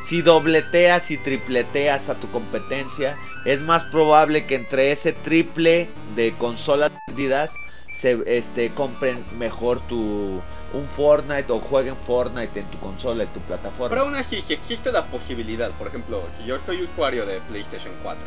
[0.06, 6.34] si dobleteas y tripleteas a tu competencia, es más probable que entre ese triple de
[6.38, 7.50] consolas vendidas
[7.92, 10.42] se este compren mejor tu
[10.74, 13.88] un Fortnite o jueguen Fortnite en tu consola, en tu plataforma.
[13.88, 17.92] Pero aún así, si existe la posibilidad, por ejemplo, si yo soy usuario de PlayStation
[18.02, 18.24] 4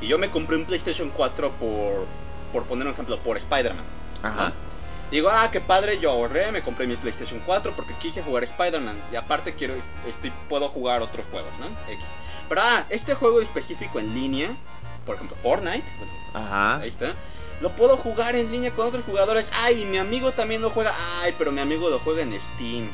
[0.00, 2.06] y yo me compré un PlayStation 4 por,
[2.52, 3.84] por poner un ejemplo, por Spider-Man.
[4.22, 4.48] Ajá.
[4.48, 4.70] ¿no?
[5.10, 8.96] Digo, ah, qué padre, yo ahorré, me compré mi PlayStation 4 porque quise jugar Spider-Man
[9.12, 9.74] y aparte quiero,
[10.06, 11.66] estoy, puedo jugar otros juegos, ¿no?
[11.92, 12.04] X.
[12.48, 14.56] Pero, ah, este juego específico en línea,
[15.04, 16.76] por ejemplo, Fortnite, bueno, Ajá.
[16.76, 17.14] ahí está.
[17.60, 19.50] Lo puedo jugar en línea con otros jugadores.
[19.52, 20.94] Ay, mi amigo también lo juega.
[21.20, 22.90] Ay, pero mi amigo lo juega en Steam.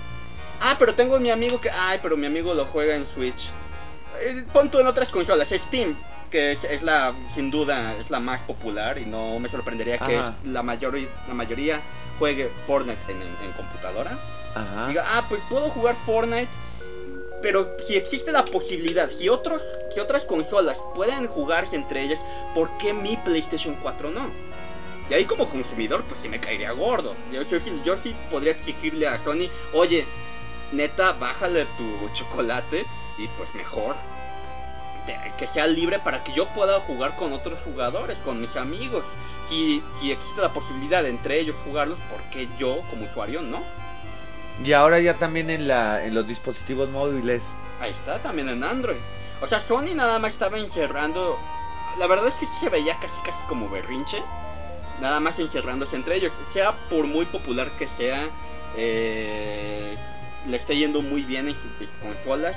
[0.60, 1.70] Ah, pero tengo mi amigo que.
[1.70, 3.48] Ay, pero mi amigo lo juega en Switch.
[4.20, 5.48] Eh, Pon tú en otras consolas.
[5.50, 5.96] Steam,
[6.30, 8.98] que es, es la, sin duda, es la más popular.
[8.98, 10.98] Y no me sorprendería que es la, mayor,
[11.28, 11.80] la mayoría
[12.18, 14.18] juegue Fortnite en, en- en computadora.
[14.54, 14.88] Ajá.
[14.88, 16.48] Diga, ah, pues puedo jugar Fortnite.
[17.42, 19.62] Pero si existe la posibilidad, si otros,
[19.94, 22.18] si otras consolas pueden jugarse entre ellas,
[22.54, 24.22] ¿por qué mi PlayStation 4 no?
[25.08, 27.14] Y ahí como consumidor, pues sí me caería gordo.
[27.32, 30.04] Yo, yo sí- yo sí podría exigirle a Sony, oye,
[30.72, 32.84] neta, bájale tu chocolate
[33.18, 33.94] y pues mejor.
[35.38, 39.04] Que sea libre para que yo pueda jugar con otros jugadores, con mis amigos.
[39.48, 43.62] Si, si existe la posibilidad de entre ellos jugarlos, ¿por qué yo como usuario no?
[44.64, 47.44] Y ahora ya también en la en los dispositivos móviles.
[47.80, 48.96] Ahí está, también en Android.
[49.40, 51.38] O sea, Sony nada más estaba encerrando.
[51.98, 54.20] La verdad es que sí se veía casi casi como berrinche.
[55.00, 56.32] Nada más encerrándose entre ellos.
[56.52, 58.28] Sea por muy popular que sea,
[58.76, 59.96] eh,
[60.48, 62.56] le está yendo muy bien en sus, consolas.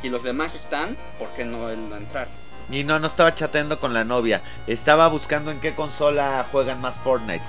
[0.00, 2.28] Si los demás están, ¿por qué no él no entrar?
[2.70, 4.42] Y no, no estaba chateando con la novia.
[4.66, 7.44] Estaba buscando en qué consola juegan más Fortnite.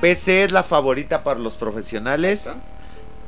[0.00, 2.46] PC es la favorita para los profesionales.
[2.46, 2.56] ¿Está?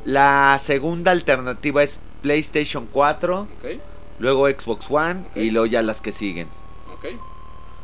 [0.04, 3.40] La segunda alternativa es PlayStation 4.
[3.40, 3.80] ¿Ok?
[4.20, 5.24] Luego Xbox One.
[5.34, 6.48] Y luego ya las que siguen.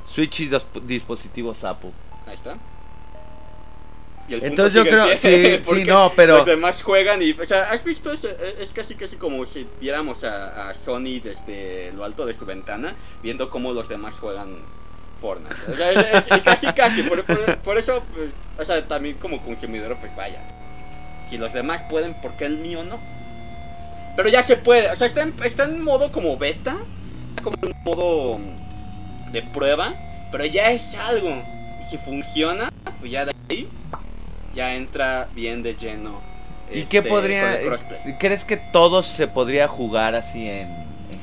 [0.06, 1.90] Switch y dos dispositivos Apple.
[2.26, 2.56] Ahí está.
[4.28, 7.70] Y el Entonces yo creo, pie, sí, no, pero Los demás juegan y, o sea,
[7.70, 8.12] ¿has visto?
[8.12, 12.44] Es, es casi casi como si viéramos a, a Sony desde lo alto de su
[12.44, 14.56] ventana, viendo cómo los demás juegan
[15.20, 15.54] Fortnite.
[15.72, 19.16] O sea, es, es- es casi casi, por, por- por eso, pues, o sea, también
[19.18, 20.42] como consumidor, pues vaya.
[21.28, 22.98] Si los demás pueden, ¿por qué el mío no?
[24.16, 26.76] Pero ya se puede, o sea, está en, está en modo como beta,
[27.30, 29.94] está como en modo mm, de prueba,
[30.32, 31.44] pero ya es algo.
[31.88, 32.70] Si funciona,
[33.00, 33.68] pues ya de ahí
[34.54, 36.20] ya entra bien de lleno
[36.72, 37.60] ¿Y este, qué podría...
[38.18, 40.68] ¿Crees que todo se podría jugar así en,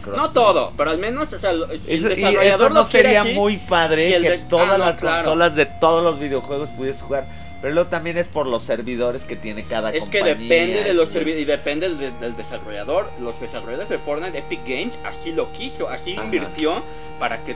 [0.02, 0.15] crossplay?
[0.17, 2.76] No todo, pero al menos, o sea, lo- si Eso, el y desarrollador eso no
[2.82, 5.23] lo sería así, muy padre si que todas ah, no, las claro.
[5.23, 7.26] consolas de todos los videojuegos pudieras jugar.
[7.62, 10.36] Pero luego también es por los servidores que tiene cada Es que compañía.
[10.49, 13.10] depende de los servidores y depende del, del desarrollador.
[13.21, 16.26] Los desarrolladores de Fortnite, Epic Games, así lo quiso, así Ajá.
[16.26, 16.84] invirtió
[17.19, 17.56] para que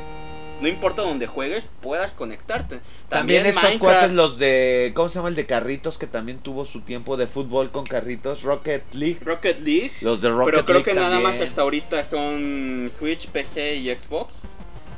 [0.61, 2.79] no importa donde juegues, puedas conectarte.
[3.09, 4.91] También, estos Minecraft- cuates, los de.
[4.95, 5.97] ¿Cómo se llama el de carritos?
[5.97, 8.41] Que también tuvo su tiempo de fútbol con carritos.
[8.43, 9.19] Rocket League.
[9.23, 9.91] Rocket League.
[10.01, 11.47] Los de Rocket pero creo League que nada más también.
[11.49, 14.33] hasta ahorita son Switch, PC y Xbox.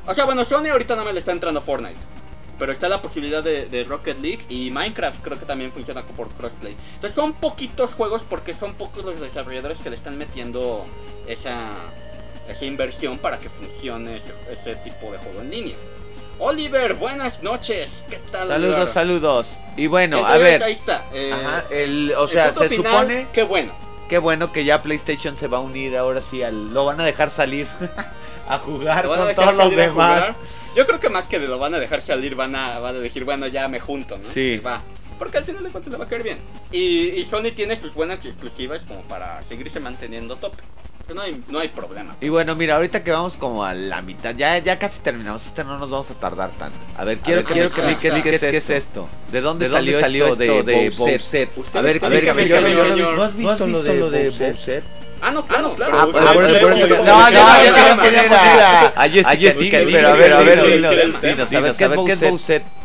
[0.07, 1.95] O sea, bueno, Sony ahorita nada más le está entrando Fortnite.
[2.57, 6.27] Pero está la posibilidad de, de Rocket League y Minecraft creo que también funciona por
[6.29, 6.75] crossplay.
[6.95, 10.85] Entonces son poquitos juegos porque son pocos los desarrolladores que le están metiendo
[11.25, 11.69] esa,
[12.49, 15.75] esa inversión para que funcione ese, ese tipo de juego en línea.
[16.39, 18.03] Oliver, buenas noches.
[18.09, 18.47] ¿Qué tal?
[18.47, 18.93] Saludos, Oliver?
[18.93, 19.59] saludos.
[19.75, 20.63] Y bueno, a ver.
[20.63, 21.03] ahí está.
[21.13, 23.73] eh, Ajá, el, o sea, se final, supone Qué bueno.
[24.07, 26.73] que bueno que ya PlayStation se va a unir ahora sí al.
[26.73, 27.67] Lo van a dejar salir
[28.47, 30.35] a jugar Lo con todos los demás.
[30.75, 32.99] Yo creo que más que de lo van a dejar salir, van a, van a
[32.99, 34.23] decir, bueno, ya me junto, ¿no?
[34.23, 34.57] Sí.
[34.59, 34.81] Va.
[35.17, 36.37] Porque al final de cuentas le va a caer bien.
[36.71, 40.53] Y, y Sony tiene sus buenas exclusivas como para seguirse manteniendo top.
[41.09, 42.15] Que no hay, no hay problema.
[42.21, 45.63] Y bueno, mira, ahorita que vamos como a la mitad, ya, ya casi terminamos, este
[45.63, 46.77] no nos vamos a tardar tanto.
[46.95, 48.51] A ver, quiero, ver, que, quiero ¿qué que me es expliques esto?
[48.51, 49.09] qué es esto.
[49.31, 50.89] ¿De dónde, ¿De dónde salió, salió esto esto de?
[51.57, 52.95] Usted A ver, señor.
[52.95, 54.83] yo no- ¿No has visto lo de Bowser?
[55.21, 55.97] Ah, no, claro, claro.
[55.99, 57.45] Ah, Usted- por- por eso- usted- por eso- usted- no, usted- ya,
[57.95, 61.53] usted- ir a, a Jessica, pero a ver, a ver, dinos, a ver, ¿qué es
[61.55, 61.73] a ver,
[62.05, 62.78] ¿qué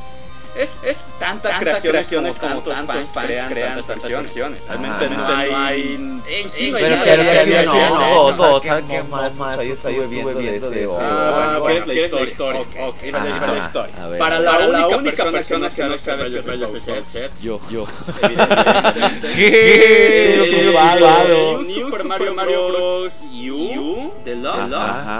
[0.56, 0.70] es?
[0.82, 4.60] Es, tanta, Tantas creaciones creaciones como como tantos tantos fans crean crean tantas tantas versiones.
[4.60, 4.68] versiones.
[4.68, 5.94] Realmente Realmente no no hay- hay...
[6.28, 7.66] en sí no hay Pero, de creaciones.
[7.66, 10.88] no, no, vos, no, vos, qué ¿sabes qué momazos más yo estuve viendo de de?
[11.00, 12.60] Ah, bueno, ¿quieres bueno, ¿quieres la historia?
[12.86, 14.18] Ok, la historia.
[14.18, 17.84] Para la, única, persona que no sabe que es Bowser, Yo, yo.
[19.34, 20.48] ¿Qué?
[20.50, 21.62] Qué malvado.
[21.62, 23.12] New Super Mario Bros.
[23.46, 24.70] U Deluxe.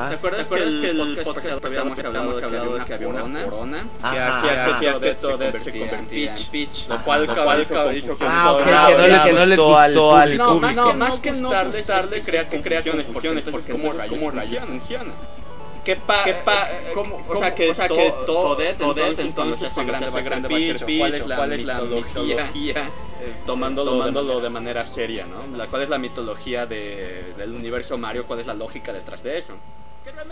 [0.09, 1.99] ¿Te acuerdas que el podcast pasado habíamos
[2.43, 4.99] hablado que había una corona que hacía Ajá.
[5.29, 6.89] Que Toadette se convertía en Peach?
[6.89, 10.45] Lo cual Lo cual cual hizo Ah, que no le- gustó al público.
[10.45, 15.13] no, más que no que crea, que crea confusiones, porque como rayos, funciona.
[15.85, 19.67] ¿Qué pa, qué pa, cómo, o sea que, o sea que Toadette, entonces cuando se
[19.67, 23.91] hace grande va a ser Peach, ¿cuál es la, cuál es la mitología, eh, tomándolo,
[23.91, 25.55] tomándolo de manera seria, ¿no?
[25.59, 28.25] La, ¿Cuál es la mitología de, del universo Mario?
[28.27, 29.57] ¿Cuál es la lógica detrás de eso?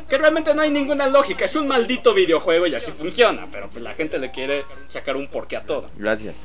[0.08, 3.82] Que realmente no hay ninguna lógica, es un maldito videojuego y así funciona, pero pues
[3.82, 5.90] la gente le quiere sacar un porqué a todo.
[5.96, 6.36] Gracias.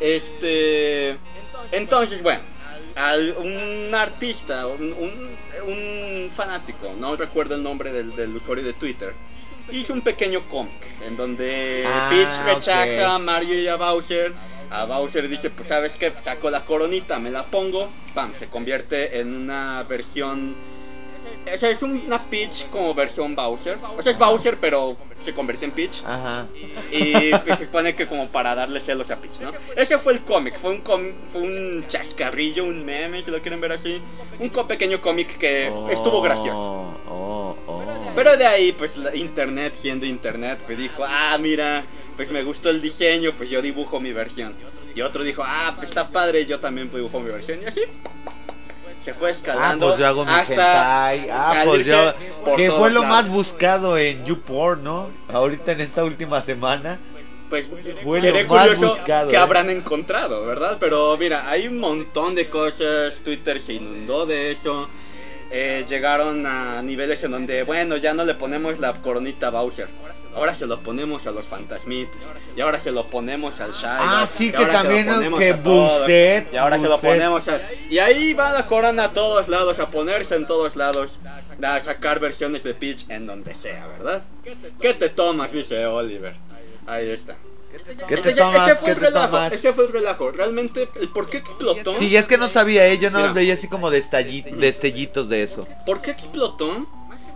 [0.00, 1.16] Este.
[1.70, 2.40] Entonces, bueno,
[2.96, 5.36] al- un artista, un, un-
[5.70, 9.12] un fanático, no recuerdo el nombre del, del usuario de Twitter,
[9.70, 13.14] hizo un pequeño cómic en donde Ah, Peach rechaza ok.
[13.14, 14.32] a Mario y a Bowser.
[14.70, 19.20] A Bowser dice, pues sabes qué, saco la coronita, me la pongo, pam, se convierte
[19.20, 20.54] en una versión...
[21.52, 23.78] O sea, es una Peach como versión Bowser.
[23.96, 26.02] O sea, es Bowser, pero se convierte en Peach.
[26.04, 26.46] Ajá.
[26.90, 29.52] Y pues, se supone que como para darle celos a Peach, ¿no?
[29.76, 33.60] Ese fue el cómic, fue un cómic, fue un chascarrillo, un meme, si lo quieren
[33.60, 34.00] ver así.
[34.38, 36.60] Un pequeño cómic que estuvo gracioso.
[36.60, 38.12] Oh, oh, oh.
[38.14, 41.84] Pero de ahí, pues la internet, siendo internet, pues dijo, ah, mira,
[42.16, 44.54] pues me gustó el diseño, pues yo dibujo mi versión.
[44.94, 47.62] Y otro dijo, ah, pues está padre, yo también dibujo mi versión.
[47.62, 47.82] Y así
[49.04, 51.30] se fue Ah, escalando pues yo hago mi hasta hentai.
[51.30, 52.12] Ah, pues yo.
[52.56, 53.06] Que fue lo lados.
[53.08, 55.08] más buscado en YouPorn, ¿no?
[55.32, 56.98] Ahorita en esta última semana.
[57.50, 57.70] pues
[58.02, 59.38] Fue seré lo más curioso buscado, que ¿eh?
[59.38, 60.78] habrán encontrado, ¿verdad?
[60.80, 64.88] Pero mira, hay un montón de cosas, Twitter se inundó de eso,
[65.52, 69.88] eh, llegaron a niveles en donde, bueno, ya no le ponemos la coronita a Bowser.
[70.34, 72.22] Ahora se lo ponemos a los fantasmitas.
[72.56, 73.84] Y ahora se lo ponemos al Shy.
[73.86, 76.50] Ah, sí, que también, que Buset.
[76.52, 77.60] Y ahora se lo ponemos a...
[77.90, 81.18] Y ahí va la corona a todos lados, a ponerse en todos lados,
[81.62, 84.22] a sacar versiones de Peach en donde sea, ¿verdad?
[84.80, 85.52] ¿Qué te tomas?
[85.52, 86.34] Dice Oliver.
[86.86, 87.36] Ahí está.
[88.08, 88.68] ¿Qué te tomas?
[88.68, 89.52] ese fue ¿Qué el te relajo, tomas?
[89.52, 90.30] Ese fue el relajo.
[90.30, 91.94] Realmente, el por qué explotó.
[91.96, 92.98] Sí, es que no sabía, ¿eh?
[92.98, 93.32] Yo no Mira.
[93.32, 95.66] veía así como destalli- destellitos de eso.
[95.86, 96.86] ¿Por qué explotó?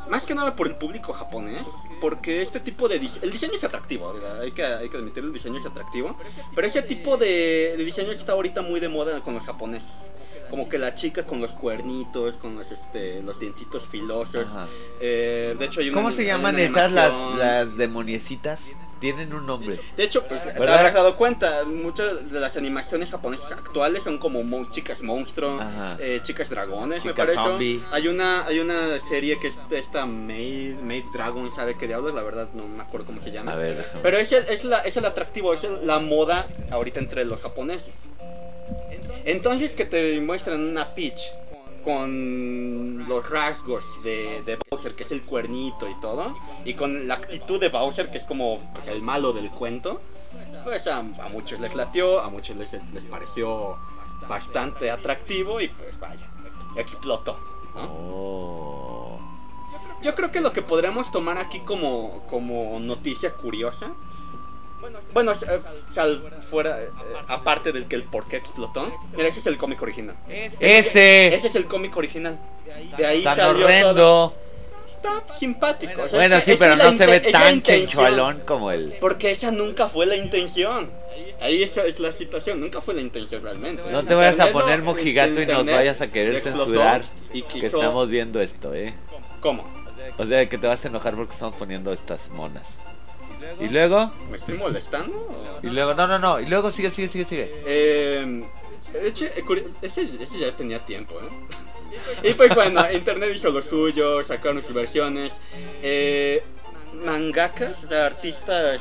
[0.09, 1.67] Más que nada por el público japonés.
[2.01, 3.23] Porque este tipo de diseño.
[3.25, 6.17] El diseño es atractivo, hay que, hay que admitirlo, el diseño es atractivo.
[6.55, 9.89] Pero ese tipo de, de diseño está ahorita muy de moda con los japoneses.
[10.51, 14.49] Como que la chica con los cuernitos, con los, este, los dientitos filosos.
[15.01, 18.61] Eh, de hecho, hay una ¿Cómo se llaman una esas, las, las demoniecitas?
[18.99, 19.79] Tienen un nombre.
[19.95, 20.79] De hecho, pues te ¿Verdad?
[20.79, 25.61] habrás dado cuenta, muchas de las animaciones japonesas actuales son como mon- chicas monstruo,
[25.99, 27.35] eh, chicas dragones, me Chicas parece.
[27.45, 27.83] zombie.
[27.93, 32.15] Hay una, hay una serie que es esta Maid, Maid Dragon, ¿sabe qué diablos?
[32.15, 33.53] La verdad no me acuerdo cómo se llama.
[33.53, 34.01] A ver, déjame.
[34.03, 37.43] Pero es el, es, la, es el atractivo, es el- la moda ahorita entre los
[37.43, 37.95] japoneses.
[39.25, 41.33] Entonces que te muestran una Peach
[41.85, 47.15] con los rasgos de, de Bowser, que es el cuernito y todo, y con la
[47.15, 50.01] actitud de Bowser, que es como pues, el malo del cuento,
[50.65, 53.79] pues a, a muchos les latió, a muchos les, les pareció
[54.29, 56.27] bastante atractivo y pues vaya,
[56.77, 57.39] explotó.
[57.75, 57.83] ¿no?
[57.85, 59.19] Oh.
[60.03, 63.93] Yo creo que lo que podríamos tomar aquí como, como noticia curiosa,
[65.13, 65.61] bueno, eh,
[65.93, 66.89] sal fuera, eh,
[67.29, 70.17] aparte del que el por qué explotó, mira, ese es el cómic original.
[70.29, 71.35] Ese.
[71.35, 72.39] Ese es el cómic original.
[72.97, 73.65] De ahí Tan salió todo.
[73.67, 74.35] horrendo.
[74.89, 76.03] Está simpático.
[76.03, 78.95] o sea, Bueno, es sí, que- pero no se ve tan chenchualón como el.
[79.01, 80.91] Porque esa nunca fue la intención.
[81.41, 83.83] Ahí esa es la situación, nunca fue la intención realmente.
[83.91, 87.79] No te vayas a poner mojigato y nos vayas a querer censurar y que quiso-
[87.79, 88.95] estamos viendo esto, ¿eh?
[89.41, 89.67] ¿Cómo?
[90.19, 92.79] O sea, que te vas a enojar porque estamos poniendo estas monas.
[93.61, 95.61] Y luego, ¿Me estoy molestando?
[95.63, 97.63] y luego, no, no, no, y luego sigue, sigue, sigue, sigue.
[97.67, 98.45] Eh,
[99.05, 99.45] hecho, eh,
[99.83, 102.29] ese, ese ya tenía tiempo, ¿eh?
[102.31, 105.39] Y pues bueno, Internet hizo lo suyo, sacaron sus versiones.
[105.83, 106.43] Eh,
[107.05, 108.81] mangakas, o sea, artistas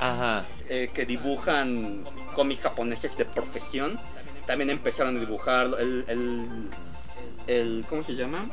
[0.70, 2.04] eh, que dibujan
[2.34, 4.00] cómics japoneses de profesión,
[4.46, 6.48] también empezaron a dibujar el, el,
[7.48, 8.50] el- ¿cómo se llama?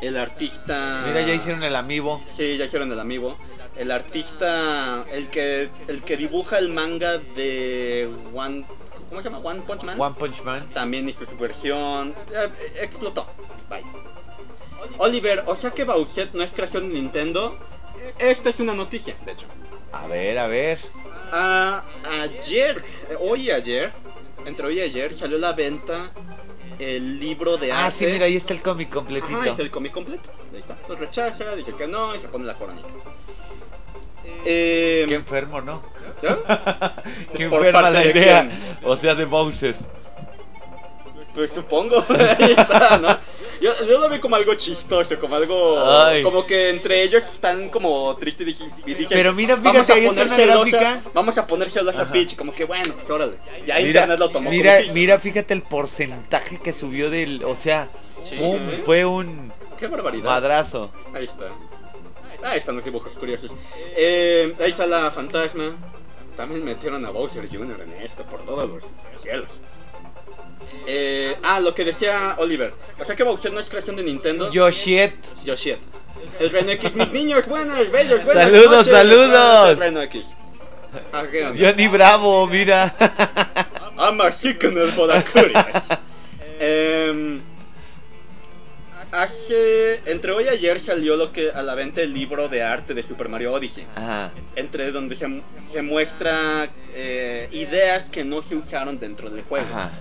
[0.00, 1.04] El artista...
[1.06, 2.22] Mira, ya hicieron el amiibo.
[2.34, 3.36] Sí, ya hicieron el amigo.
[3.76, 8.66] El artista, el que, el que dibuja el manga de One,
[9.08, 9.38] ¿cómo se llama?
[9.48, 10.00] One Punch Man.
[10.00, 10.68] One Punch Man.
[10.74, 12.14] También hizo su versión.
[12.34, 12.50] eh,
[12.82, 13.26] explotó.
[13.70, 13.84] Bye.
[14.98, 17.56] Oliver, o sea que Bowser no es creación de Nintendo.
[18.18, 19.46] Esta es una noticia, de hecho.
[19.92, 20.78] A ver, a ver.
[21.32, 21.84] Ah,
[22.22, 22.82] ayer,
[23.20, 23.92] hoy y ayer,
[24.46, 26.10] entre hoy y ayer salió a la venta
[26.78, 27.98] el libro de Ah, arte.
[27.98, 29.32] sí, mira, ahí está el cómic completito.
[29.34, 30.30] Ajá, ahí está el cómic completo.
[30.52, 30.76] Ahí está.
[30.88, 32.88] Lo rechaza, dice que no y se pone la coronita.
[34.44, 35.82] Eh, Qué enfermo, ¿no?
[37.36, 38.42] Qué ¿Por enferma parte la de idea.
[38.48, 38.76] quién?
[38.84, 39.74] O sea, de Bowser.
[41.34, 42.04] Pues supongo.
[42.38, 43.18] Ahí está, ¿no?
[43.60, 45.78] Yo, yo lo veo como algo chistoso, como algo.
[45.86, 46.22] Ay.
[46.22, 49.08] Como que entre ellos están como tristes y dicen.
[49.10, 51.10] Pero mira, "Vamos fíjate, a ahí está poner una celosa- gráfica".
[51.12, 52.12] Vamos a poner celosa a Ajá.
[52.12, 53.34] Peach, como que bueno, pues órale.
[53.66, 57.44] Ya internet lo tomó mira, como mira, fíjate el porcentaje que subió del.
[57.44, 57.88] O sea,
[58.22, 58.36] Sí.
[58.36, 60.24] pum, fue un Qué barbaridad.
[60.24, 60.90] madrazo.
[61.14, 61.44] Ahí está.
[62.44, 63.52] Ahí están los dibujos curiosos.
[63.96, 65.76] Eh, ahí está la fantasma.
[66.36, 67.82] También metieron a Bowser Jr.
[67.82, 68.84] en esto, por todos los
[69.20, 69.60] cielos.
[70.86, 72.72] Eh, ah, lo que decía Oliver.
[72.98, 74.50] O sea que Bowser no es creación de Nintendo.
[74.50, 75.14] Yoshiet.
[75.44, 75.78] Yoshit.
[76.38, 78.92] El Reno X, mis niños, buenas, bellos, buenas Saludos, noches.
[78.92, 79.62] saludos.
[79.64, 80.34] Noches, Reno X.
[81.12, 81.24] Ah.
[81.58, 82.94] Johnny Bravo, mira.
[83.98, 85.98] I'm a chicken el Bodacurias.
[86.62, 87.40] Em,
[89.12, 90.00] hace.
[90.06, 93.02] Entre hoy y ayer salió lo que a la venta el libro de arte de
[93.02, 93.86] Super Mario Odyssey.
[93.94, 94.32] Ajá.
[94.56, 95.42] Entre donde se,
[95.72, 99.66] se muestra eh, ideas que no se usaron dentro del juego.
[99.66, 99.92] Ajá.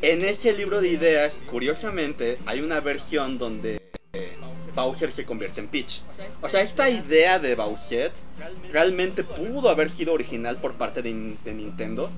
[0.00, 3.80] En ese libro de ideas, curiosamente, hay una versión donde
[4.12, 4.36] eh,
[4.74, 6.02] Bowser se convierte en Peach.
[6.42, 8.12] O sea, esta idea de Bowser
[8.72, 12.10] realmente pudo haber sido original por parte de, Nin- de Nintendo.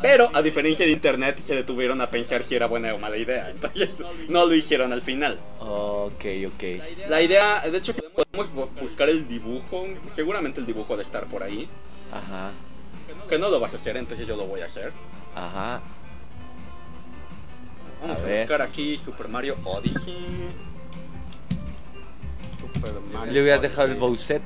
[0.00, 3.50] Pero, a diferencia de Internet, se detuvieron a pensar si era buena o mala idea.
[3.50, 3.96] Entonces,
[4.28, 5.38] no lo hicieron al final.
[5.60, 7.08] Ok, ok.
[7.08, 9.86] La idea, de hecho, podemos bu- buscar el dibujo.
[10.14, 11.68] Seguramente el dibujo de estar por ahí.
[12.12, 12.52] Ajá.
[13.28, 14.92] Que no lo vas a hacer, entonces yo lo voy a hacer.
[15.34, 15.80] Ajá.
[18.02, 20.16] Vamos A buscar aquí Super Mario Odyssey.
[22.76, 24.38] Super Mario Le hubieras dejado el Odyssey.
[24.38, 24.42] Bowser.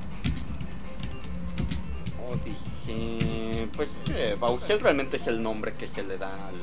[2.30, 3.68] Odyssey.
[3.76, 6.54] Pues eh, Bowser realmente es el nombre que se le da al.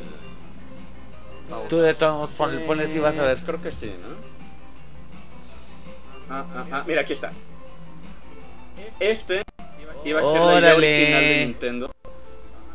[1.69, 3.39] Tú de todos modos ponle si vas a ver.
[3.39, 4.37] Creo que sí, ¿no?
[6.29, 7.31] Ah, ah, ah, mira, aquí está.
[8.99, 9.43] Este
[10.03, 11.91] iba a ser la idea original de Nintendo.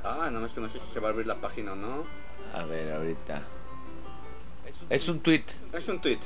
[0.02, 2.04] Ah, no, es que no sé si se va a abrir la página o no.
[2.54, 3.42] A ver, ahorita.
[4.88, 5.44] Es un tweet.
[5.72, 6.18] Es un tweet.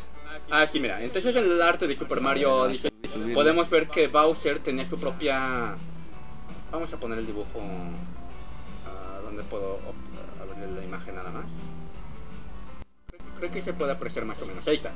[0.50, 1.02] Ah, sí, mira.
[1.02, 2.90] Entonces en el arte de Super Mario Odyssey
[3.34, 5.74] podemos ver que Bowser tenía su propia...
[6.70, 7.60] Vamos a poner el dibujo...
[8.86, 9.78] ah, ¿Dónde puedo
[10.40, 11.46] abrir la imagen nada más?
[13.38, 14.66] Creo que se puede apreciar más o menos.
[14.66, 14.92] Ahí está.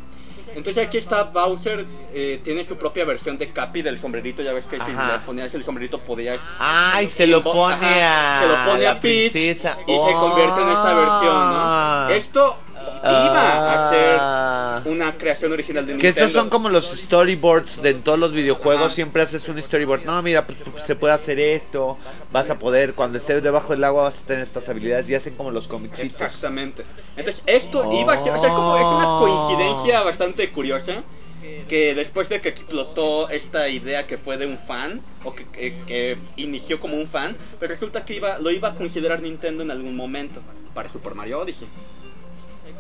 [0.55, 4.43] Entonces aquí está Bowser, eh, tiene su propia versión de Capi del sombrerito.
[4.43, 5.13] Ya ves que si Ajá.
[5.13, 6.41] le ponías el sombrerito podías...
[6.59, 8.41] Ay, se lo pone a.
[8.41, 9.79] se lo pone a Peach princesa.
[9.87, 11.51] y se convierte en esta versión.
[11.51, 12.09] ¿no?
[12.09, 12.57] Esto
[13.03, 14.83] iba a ser Ah.
[14.85, 16.21] una creación original de Que Nintendo.
[16.29, 18.87] esos son como los storyboards de en todos los videojuegos.
[18.87, 18.95] Ajá.
[18.95, 20.05] Siempre haces un storyboard.
[20.05, 21.97] No, mira, pues, pues, se puede hacer esto.
[22.33, 25.09] Vas a poder, cuando estés debajo del agua, vas a tener estas habilidades.
[25.11, 26.03] Y hacen como los comicitos.
[26.21, 26.85] Exactamente.
[27.17, 31.03] Entonces, esto iba a ser, o sea, como es una coincidencia bastante curiosa
[31.69, 35.83] que después de que explotó esta idea que fue de un fan o que, que-
[35.87, 39.71] que inició como un fan, pero resulta que iba lo iba a considerar Nintendo en
[39.71, 40.43] algún momento.
[40.75, 41.67] para Super Mario Odyssey.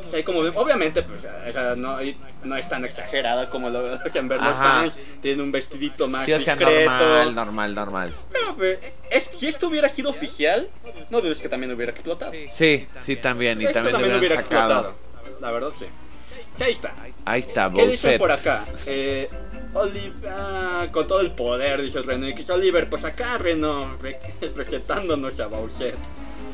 [0.06, 1.98] O sea, como, obviamente, pues, o sea, no,
[2.44, 4.98] no es tan exagerada como lo hacen ver los fans.
[5.22, 6.90] Tiene un vestidito más Sí, o sea, discreto.
[6.90, 8.14] normal, normal, normal.
[8.32, 8.78] Pero, pues,
[9.10, 10.68] es- si esto hubiera sido oficial,
[11.10, 12.32] no dudes que también hubiera explotado.
[12.52, 13.60] Sí, sí, también.
[13.60, 14.94] Y Esto también hubieran hubiera sacado.
[15.40, 15.86] La verdad, sí.
[16.56, 16.94] Sí, ahí está.
[17.24, 18.18] Ahí está, ¿Qué dicen Bowser.
[18.18, 18.64] por acá?
[18.86, 19.28] Eh,
[19.72, 22.50] Oliver, ah, con todo el poder, dice el René X.
[22.50, 24.18] Oliver, pues acá, Reno, re-
[24.56, 25.94] recetándonos a Bowser.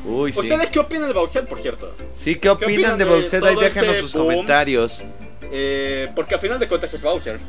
[0.05, 0.39] Uy, sí.
[0.39, 1.93] ¿Ustedes qué opinan de Bowser, por cierto?
[2.13, 3.43] Sí, ¿qué opinan opinan de de Bowser?
[3.43, 4.25] Ahí todo déjenos este sus boom?
[4.25, 5.03] comentarios.
[5.51, 7.39] Eh, porque al final de cuentas es Bowser.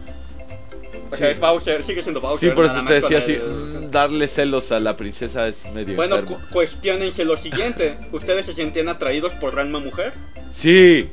[1.10, 1.32] O sea, Sí.
[1.32, 2.50] es Bowser, sigue siendo Bowser.
[2.50, 6.22] Sí, por eso te decía así, el- darle celos a la princesa es medio Bueno,
[6.24, 7.96] cu- cuestionense lo siguiente.
[8.12, 10.12] ¿Ustedes se sentían atraídos por Ranma Mujer?
[10.50, 11.08] Sí.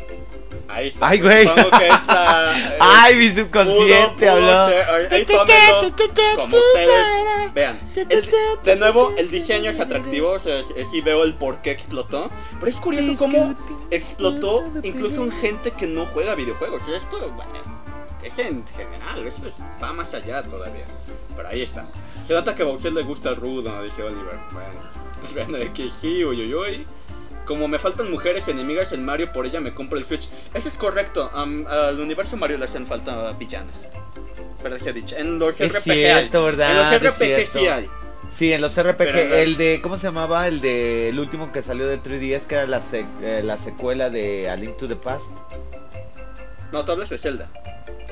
[0.68, 1.08] Ahí está.
[1.08, 1.48] Ay, güey.
[1.48, 2.54] Supongo que es la...
[2.76, 4.68] eh, Ay, mi subconsciente pudo habló.
[4.70, 5.96] ser- ahí- ahí tómenlo,
[6.36, 7.80] Como ustedes vean.
[7.96, 8.30] El-
[8.64, 10.32] de nuevo, el diseño es atractivo.
[10.32, 12.30] O sea, sí- veo el por qué explotó.
[12.60, 13.56] Pero es curioso cómo
[13.92, 16.88] explotó incluso en gente que no juega videojuegos.
[16.88, 17.52] Esto, bueno,
[18.24, 19.26] es en general.
[19.28, 20.86] Esto es- va más allá todavía.
[21.36, 21.86] Pero ahí está.
[22.26, 24.40] Se nota que a Bowser le gusta el rudo, dice Oliver.
[24.52, 24.80] Bueno,
[25.34, 26.88] bueno, de que sí, uy, uy, uy.
[27.46, 30.28] Como me faltan mujeres enemigas en Mario, por ella me compro el Switch.
[30.54, 31.30] Eso es correcto.
[31.34, 33.90] am- al universo Mario le hacen falta villanas.
[34.64, 35.16] Verdad se ha dicho.
[35.16, 36.46] En los Es RPG cierto, hay.
[36.46, 36.70] ¿verdad?
[36.96, 37.90] En los Es RPG sí hay.
[38.32, 40.48] Sí, en los RPG, Pero el de, ¿cómo se llamaba?
[40.48, 44.10] El de, el último que salió de 3DS, que era la, sec- eh, la secuela
[44.10, 45.30] de A Link to the Past.
[46.72, 47.50] No, tú hablas de Zelda.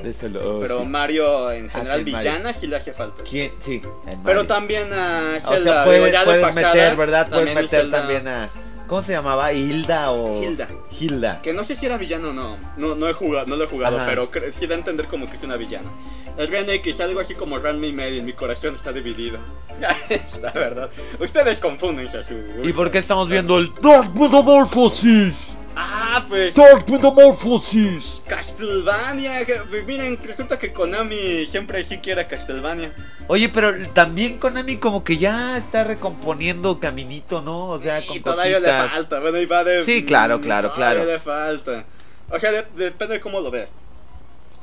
[0.02, 0.84] De lo- oh, pero sí.
[0.86, 2.30] Mario en Ah, general sí, Mario.
[2.30, 3.22] villanas sí le hace falta.
[3.28, 3.52] ¿Quién?
[3.60, 3.80] Sí,
[4.24, 5.72] Pero también a O Zelda.
[5.74, 7.28] sea, puedes, digo, ya de puedes pasada, meter, ¿verdad?
[7.30, 8.48] Puedes meter Zelda- también a...
[8.86, 9.52] ¿Cómo se llamaba?
[9.52, 10.42] ¿Hilda o...?
[10.42, 10.68] Hilda.
[10.98, 11.40] Hilda.
[11.40, 12.56] Que no sé si era villano o no.
[12.76, 14.06] No, no, he jugado, no lo he jugado, Ajá.
[14.06, 15.90] pero sí da a entender como que es una villana.
[16.36, 19.38] El Ren X, algo así como Ranma y medio, mi corazón está dividido.
[20.08, 20.90] está verdad.
[21.18, 25.56] Ustedes confúndense a su ¿Y por qué estamos viendo el Dark Metamorphosis?
[25.76, 26.54] Ah, pues...
[26.54, 28.22] Dark Metamorphosis.
[28.26, 32.92] Castlevania, pues, miren, resulta que Konami siempre sí quiere Castlevania.
[33.26, 37.68] Oye, pero también Konami como que ya está recomponiendo caminito, ¿no?
[37.70, 38.92] O sea, con y todavía le cositas.
[38.92, 39.82] falta, bueno, y va de...
[39.84, 41.10] Sí, claro, claro, todavía claro.
[41.10, 41.84] le falta.
[42.30, 43.70] O sea, de- depende de cómo lo veas.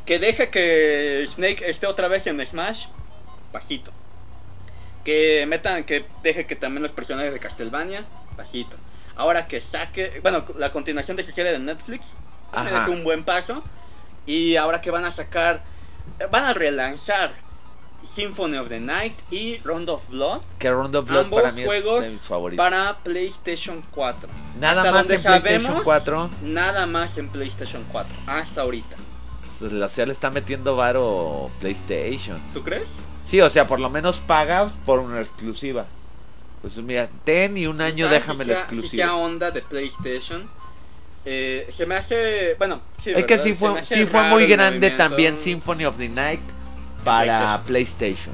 [0.05, 2.87] Que deje que Snake esté otra vez en Smash,
[3.51, 3.91] pasito.
[5.03, 8.05] Que metan, que deje que también los personajes de Castlevania,
[8.37, 8.77] pasito.
[9.21, 12.15] Ahora que saque, bueno, la continuación de esa serie de Netflix,
[12.51, 12.81] Ajá.
[12.83, 13.63] es un buen paso.
[14.25, 15.61] Y ahora que van a sacar,
[16.31, 17.31] van a relanzar
[18.15, 21.63] Symphony of the Night y Round of Blood Que Round of Blood ambos para mí
[21.63, 22.65] juegos es de mis favoritos.
[22.65, 24.27] para PlayStation 4.
[24.59, 26.29] Nada Hasta más donde en PlayStation sabemos, 4.
[26.41, 28.95] Nada más en PlayStation 4, hasta ahorita.
[29.61, 32.41] O sea, le está metiendo varo PlayStation.
[32.55, 32.89] ¿Tú crees?
[33.23, 35.85] Sí, o sea, por lo menos paga por una exclusiva.
[36.61, 39.15] Pues mira, ten y un año déjame la sea- Si sea exclusiva.
[39.15, 40.49] onda de PlayStation.
[41.25, 42.55] eh, se me hace.
[42.57, 43.11] Bueno, sí.
[43.15, 46.39] Es que sí fue, sí fue muy grande también Symphony of the Night
[47.03, 48.33] para PlayStation.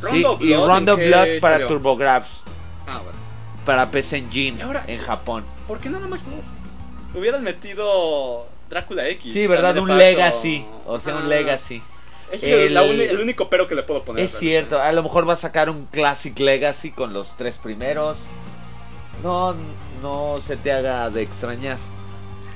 [0.00, 1.66] Round Sí, y Blood, Round ¿en of qué Blood para?
[1.68, 2.28] TurboGrafx,
[2.88, 3.18] Ah, bueno.
[3.64, 5.44] para PC Engine ahora- en Japón.
[5.68, 6.20] ¿Por qué nada más?
[7.14, 9.32] Hubieran metido Drácula X.
[9.32, 9.76] Sí, ¿verdad?
[9.78, 9.98] Un paso.
[9.98, 11.82] Legacy, o sea, un Ah, Legacy.
[12.32, 14.24] Es el, la único pero que le puedo poner.
[14.24, 18.26] Es cierto, a lo mejor va a sacar un Classic Legacy con los tres primeros.
[19.22, 19.54] No,
[20.00, 21.76] no se te haga de extrañar.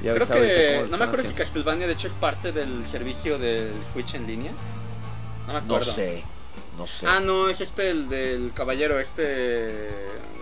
[0.02, 0.86] Ya Creo que.
[0.90, 1.34] No me acuerdo si.
[1.34, 4.52] Castlevania de hecho es parte del servicio del Switch en línea.
[5.46, 5.92] No me No acuerdo.
[5.92, 6.22] sé,
[6.76, 7.06] no sé.
[7.06, 9.88] Ah, no, es este el del caballero, este.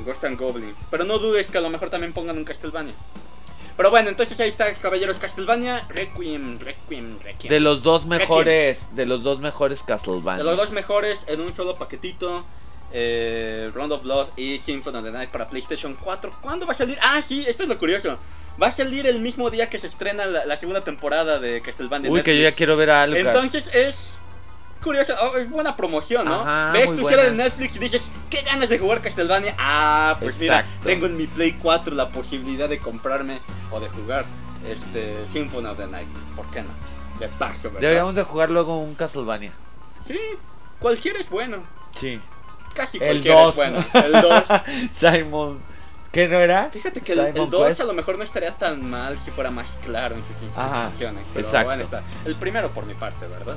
[0.05, 0.79] Ghost and Goblins.
[0.91, 2.95] Pero no dudes que a lo mejor también pongan un Castlevania.
[3.77, 7.51] Pero bueno, entonces ahí está, caballeros Castlevania, Requiem, Requiem, Requiem.
[7.51, 10.45] De los dos mejores, de los dos mejores Castlevania.
[10.45, 12.45] De los dos mejores en un solo paquetito.
[12.97, 16.39] Eh, Round of Blood y Symphony of the Night para PlayStation 4.
[16.41, 16.97] ¿Cuándo va a salir?
[17.03, 18.17] Ah, sí, esto es lo curioso.
[18.63, 22.09] Va a salir el mismo día que se estrena la, la segunda temporada de Castlevania.
[22.09, 23.27] Uy, que yo ya quiero ver a Alucard.
[23.27, 24.14] Entonces es
[24.85, 26.43] curioso, oh, es buena promoción, ¿no?
[26.43, 27.31] Ajá, Ves tu serie de.
[27.33, 29.55] Netflix y dices, ¿qué ganas de jugar Castlevania?
[29.59, 30.87] Ah, pues mira, Exacto.
[30.89, 33.41] tengo en mi Play 4 la posibilidad de comprarme
[33.73, 34.25] o de jugar
[34.69, 36.09] este Symphony of the Night.
[36.37, 36.69] ¿Por qué no?
[37.19, 37.81] De paso, ¿verdad?
[37.81, 39.53] Deberíamos de jugar luego un Castlevania.
[40.07, 40.19] Sí,
[40.79, 41.59] cualquiera es bueno.
[41.99, 42.21] Sí.
[42.75, 43.51] Casi El cualquiera 2.
[43.51, 43.85] es bueno.
[43.95, 44.45] El 2.
[44.93, 45.61] Simon.
[46.13, 46.71] ¿Qué no era?
[46.71, 47.81] Fíjate que el, el Simon 2 Quest.
[47.81, 51.27] a lo mejor no estaría tan mal si fuera más claro en sus Ajá, instrucciones.
[51.33, 51.67] Pero exacto.
[51.67, 52.03] bueno, está.
[52.25, 53.57] El primero por mi parte, ¿verdad?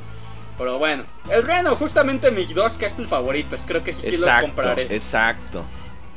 [0.58, 3.60] Pero bueno, el Reno, justamente mis dos Castle favoritos.
[3.68, 4.96] Creo que sí, sí los Exacto, compraré.
[4.96, 5.64] exacto.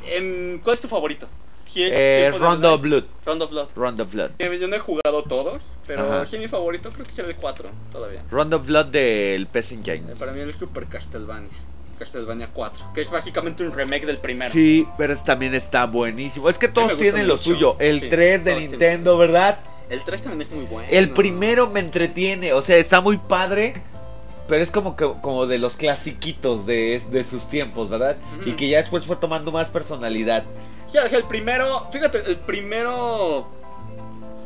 [0.05, 1.27] Em, ¿Cuál es tu favorito?
[1.65, 2.77] Si es Eh, the Rondo.
[2.79, 3.03] Blood.
[3.25, 3.67] Round of Blood.
[3.75, 4.31] Rondo Blood.
[4.39, 6.25] Yo no he jugado todos, pero Ajá.
[6.25, 8.23] sí mi favorito creo que será el 4 todavía.
[8.29, 10.11] Rondo Blood del PC Engine.
[10.11, 11.49] Eh, Para mí el Super Castlevania.
[11.97, 14.51] Castlevania 4, que es básicamente un remake del primero.
[14.51, 16.49] Sí, pero es- también está buenísimo.
[16.49, 17.43] Es que todos tienen lo mucho.
[17.43, 17.75] suyo.
[17.77, 19.59] El Sí, 3 de Nintendo, ¿verdad?
[19.87, 20.87] El 3 también es muy bueno.
[20.91, 23.83] El primero me entretiene, o sea, está muy padre,
[24.47, 28.17] pero es como que como de los clasiquitos de, de sus tiempos, ¿verdad?
[28.45, 30.43] Y que ya después fue tomando más personalidad.
[30.87, 33.47] Sí, o sea, el primero, fíjate, el primero, o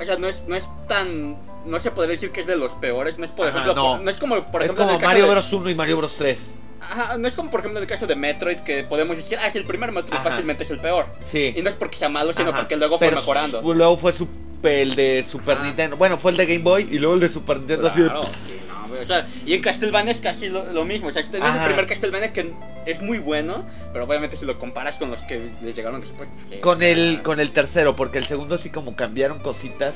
[0.05, 3.17] sea, no es, no es tan, no se podría decir que es de los peores,
[3.17, 3.91] no es por Ajá, ejemplo, no.
[3.95, 6.15] por- no es como por es ejemplo como Mario de- Bros 1 y Mario Bros
[6.17, 6.53] 3.
[6.91, 9.55] Ajá, no es como por ejemplo el caso de Metroid que podemos decir, ah, es
[9.55, 10.29] el primer Metroid Ajá.
[10.29, 11.07] fácilmente es el peor.
[11.25, 11.53] Sí.
[11.55, 12.59] Y no es porque sea malo, sino Ajá.
[12.59, 13.61] porque luego fue Pero mejorando.
[13.61, 14.27] su- luego fue su-
[14.63, 15.59] el de Super.
[15.59, 15.95] Nintendo.
[15.95, 17.87] Bueno, fue el de Game Boy y luego el de Super Nintendo.
[17.87, 21.09] así de- Claro, sí, no, o sea, y en Castlevania es casi lo, lo mismo.
[21.09, 22.51] O sea, este es el primer Castlevania que
[22.87, 23.63] es muy bueno,
[23.93, 26.29] pero obviamente si lo comparas con los que le llegaron después.
[26.49, 29.95] sí, Con el, ah, con el tercero, porque el segundo sí como cambiaron cositas.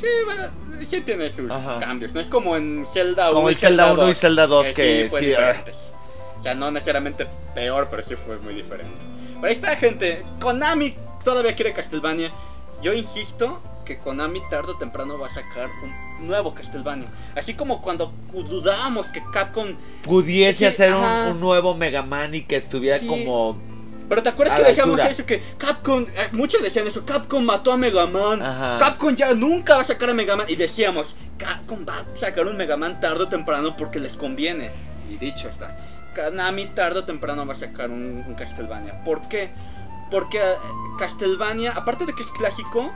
[0.00, 0.42] Sí, bueno,
[0.88, 1.80] sí tiene sus Ajá.
[1.80, 2.12] cambios.
[2.14, 4.72] No es como en Zelda 1 Como el Zelda 1 y 2, Zelda 2 eh,
[4.74, 5.76] que sí, fue sí, diferentes.
[6.38, 8.94] O sea, no necesariamente peor, pero sí fue muy diferente.
[9.34, 10.22] Pero ahí está, gente.
[10.40, 12.30] Konami todavía quiere Castlevania.
[12.82, 15.68] Yo insisto que Konami tarde o temprano va a sacar
[16.20, 17.08] un nuevo Castlevania.
[17.34, 22.42] Así como cuando dudábamos que Capcom Pudiese Sí, hacer un, un nuevo Mega Man y
[22.42, 23.06] que estuviera Sí.
[23.06, 23.58] como.
[24.08, 27.72] Pero te acuerdas A que decíamos eso, que Capcom, eh, muchos decían eso, Capcom mató
[27.72, 28.78] a Mega Man, Ajá.
[28.78, 32.46] Capcom ya nunca va a sacar a Mega Man, y decíamos, Capcom va a sacar
[32.46, 34.70] un Mega Man tarde o temprano porque les conviene.
[35.10, 35.76] Y dicho está,
[36.14, 39.02] Konami tarde o temprano va a sacar un, un Castlevania.
[39.04, 39.50] ¿Por qué?
[40.10, 40.54] Porque eh,
[40.98, 42.92] Castlevania, aparte de que es clásico,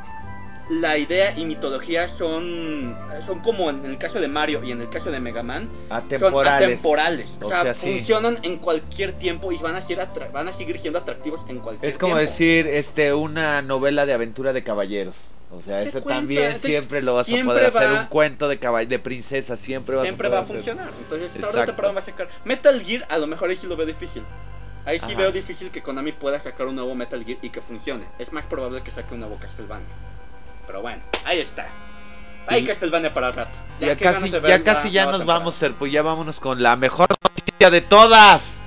[0.71, 2.97] la idea y mitología son,
[3.27, 5.97] son como en el caso de Mario y en el caso de Mega Man, son
[5.99, 6.67] Atemporales.
[6.69, 7.39] atemporales.
[7.43, 7.93] O, O sea, sea, sí.
[7.93, 11.59] funcionan en cualquier tiempo y van a, ser atra- van a seguir siendo atractivos en
[11.59, 12.31] cualquier Es como tiempo.
[12.31, 15.35] decir, este, una novela de aventura de caballeros.
[15.55, 17.83] O sea, cuenta, también siempre lo vas a poder hacer.
[17.87, 20.73] va- Un cuento de caball de princesa siempre vas Siempre a va a poder hacer.
[20.75, 20.95] funcionar.
[20.99, 21.65] Entonces, Exacto.
[21.67, 22.29] temprano va a sacar.
[22.45, 24.23] Metal Gear, a lo mejor ahí sí lo veo difícil.
[24.87, 25.15] Ahí sí Ajá.
[25.19, 28.05] veo difícil que Konami pueda sacar un nuevo Metal Gear y que funcione.
[28.19, 29.87] Es más probable que saque un nuevo Castlevania.
[30.67, 31.67] Pero bueno, ahí está.
[32.47, 33.59] Hay Castlevania para el rato.
[33.79, 35.39] Ya, casi, ya casi ya nos temporada.
[35.39, 38.59] vamos, Ser, pues ya vámonos con la mejor noticia de todas.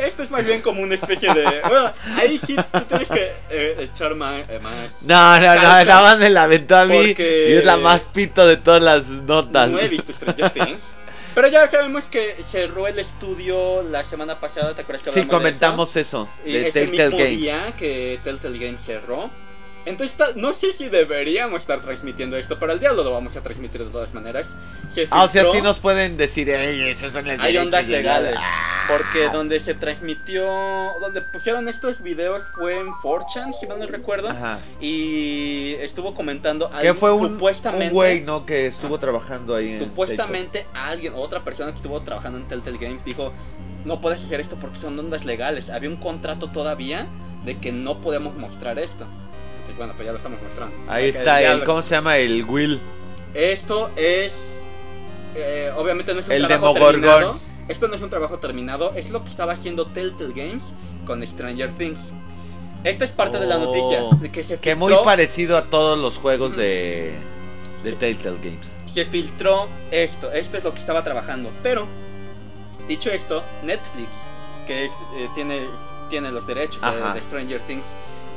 [0.00, 1.60] Esto es más bien como una especie de.
[1.68, 4.42] Bueno, ahí sí tú tienes que eh, echar más.
[4.48, 7.76] eh, más No, no, no, más me la aventó a mí Porque- y es la
[7.76, 9.68] más pito de todas las notas.
[9.70, 10.92] No he visto Stranger Things.
[11.34, 15.28] Pero ya sabemos que cerró el estudio la semana pasada, ¿te acuerdas que Sí, de
[15.28, 16.48] comentamos eso, eso?
[16.48, 17.38] Y de es el Telltale mismo Games.
[17.40, 19.30] día que Telltale Games cerró.
[19.90, 23.84] Entonces, no sé si deberíamos estar transmitiendo esto, pero el diablo lo vamos a transmitir
[23.84, 24.48] de todas maneras.
[24.94, 27.92] Se Ah, o sea, sí nos pueden decir, "Ey, esos son los hay ondas de
[27.92, 27.98] la-".
[27.98, 28.34] legales.
[28.38, 28.66] Ah.
[28.88, 30.42] Porque donde se transmitió,
[31.00, 34.30] donde pusieron estos videos fue en 4chan, si mal no recuerdo.
[34.30, 34.58] Ajá.
[34.80, 38.44] Y estuvo comentando alguien- fue un, supuestamente un güey, ¿no?
[38.46, 39.72] Que estuvo trabajando ahí.
[39.74, 43.32] en Supuestamente alguien, otra persona que estuvo trabajando en Telltale Games dijo,
[43.84, 45.70] no puedes hacer esto porque son ondas legales.
[45.70, 47.06] Había un contrato todavía
[47.44, 49.06] de que no podemos mostrar esto.
[49.80, 50.76] Bueno, pues ya lo estamos mostrando.
[50.92, 52.18] Ahí está el, ¿cómo se llama?
[52.18, 52.78] El Will.
[53.32, 54.30] Esto es,
[55.34, 57.38] eh, obviamente no es un El trabajo terminado.
[57.66, 60.64] Esto no es un trabajo terminado, es lo que estaba haciendo Telltale Games
[61.06, 61.98] con Stranger Things.
[62.84, 63.64] Esto es parte de la Oh.
[63.64, 67.14] noticia, de que se Que muy parecido a todos los juegos de,
[67.82, 68.66] de Telltale Games.
[68.92, 71.48] se filtró esto, esto es lo que estaba trabajando.
[71.62, 71.86] Pero,
[72.86, 74.10] dicho esto, Netflix,
[74.66, 75.60] que es, eh, tiene,
[76.10, 77.84] tiene los derechos de Stranger Things,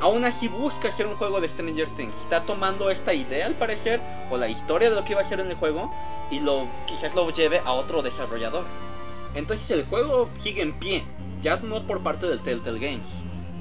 [0.03, 2.13] aún así busca hacer un juego de Stranger Things.
[2.23, 5.39] Está tomando esta idea al parecer, o la historia de lo que iba a ser
[5.39, 5.93] en el juego,
[6.29, 8.65] y lo quizás lo lleve a otro desarrollador.
[9.33, 11.05] Entonces el juego sigue en pie,
[11.41, 13.07] ya no por parte del Telltale Games.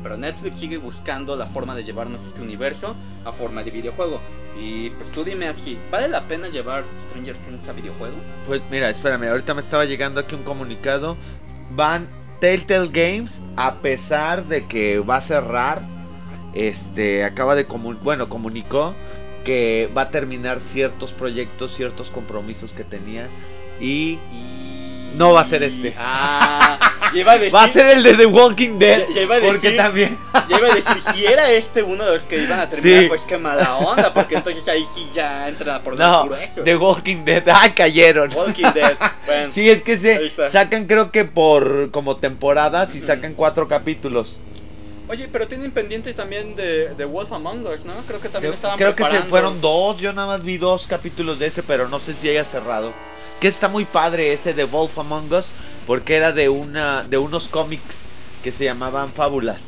[0.02, 4.18] Pero Netflix sigue buscando la forma de llevarnos este universo a forma de videojuego.
[4.60, 8.16] Y pues tú dime aquí, ¿vale la pena llevar Stranger Things a videojuego?
[8.48, 11.16] Pues mira, espérame, ahorita me estaba llegando aquí un comunicado.
[11.70, 12.08] Van
[12.40, 15.91] Telltale Games, a pesar de que va a cerrar,
[16.54, 18.94] este, acaba de comu- bueno, comunicó
[19.44, 23.28] que va a terminar ciertos proyectos, ciertos compromisos que tenía
[23.80, 25.12] y Y...
[25.16, 25.94] No va a ser este.
[25.98, 26.78] Ah,
[27.12, 29.06] a decir, va a ser el de The Walking Dead.
[29.08, 30.16] Ya- ya iba a porque también
[30.48, 33.08] ya iba a decir, si era este uno de los que iban a terminar, Sí.
[33.08, 36.64] pues qué mala onda, porque entonces ahí sí ya entra por no, los gruesos.
[36.64, 38.32] The Walking Dead, ah, cayeron.
[38.34, 38.96] Walking Dead.
[39.26, 44.40] Bueno, Sí, es que se sacan creo que por como temporadas y sacan cuatro capítulos.
[45.12, 47.92] Oye, pero tienen pendientes también de, de Wolf Among Us, ¿no?
[48.06, 50.86] Creo que también Creo, estaban creo que se fueron dos, yo nada más vi dos
[50.86, 52.94] capítulos de ese, pero no sé si haya cerrado.
[53.38, 55.48] Que está muy padre ese de Wolf Among Us,
[55.86, 57.98] porque era de una de unos cómics
[58.42, 59.64] que se llamaban Fábulas.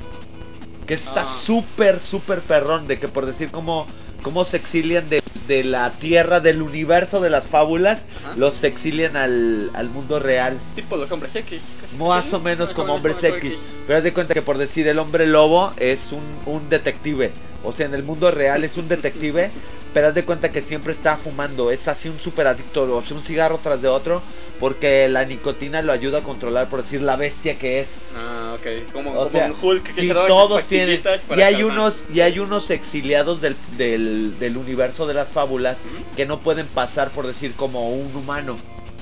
[0.87, 1.27] Que está Ah.
[1.27, 3.87] súper, súper perrón, de que por decir como
[4.25, 8.35] cómo se exilian de, de la tierra, del universo de las fábulas, Ajá.
[8.37, 10.59] los exilian al, al mundo real.
[10.75, 11.61] Tipo los hombres X.
[11.99, 13.55] Más o menos como hombres X.
[13.87, 16.23] Pero haz de cuenta que por decir el hombre lobo es un,
[16.53, 17.31] un detective.
[17.63, 19.51] O sea, en el mundo real es un detective.
[19.95, 21.71] Pero haz de cuenta que siempre está fumando.
[21.71, 22.83] Es así un super adicto.
[22.97, 24.23] O sea, un cigarro tras de otro.
[24.61, 27.97] Porque la nicotina lo ayuda a controlar, por decir, la bestia que es.
[28.17, 28.93] Ah, ok.
[28.93, 31.03] Como, O como sea, un Hulk que Sí, se todos tienen.
[31.37, 35.77] Y hay unos, y hay unos exiliados del, del, del universo de las fábulas
[36.17, 38.57] que no pueden pasar por decir como un humano.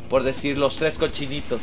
[0.09, 1.61] Por decir los tres cochinitos.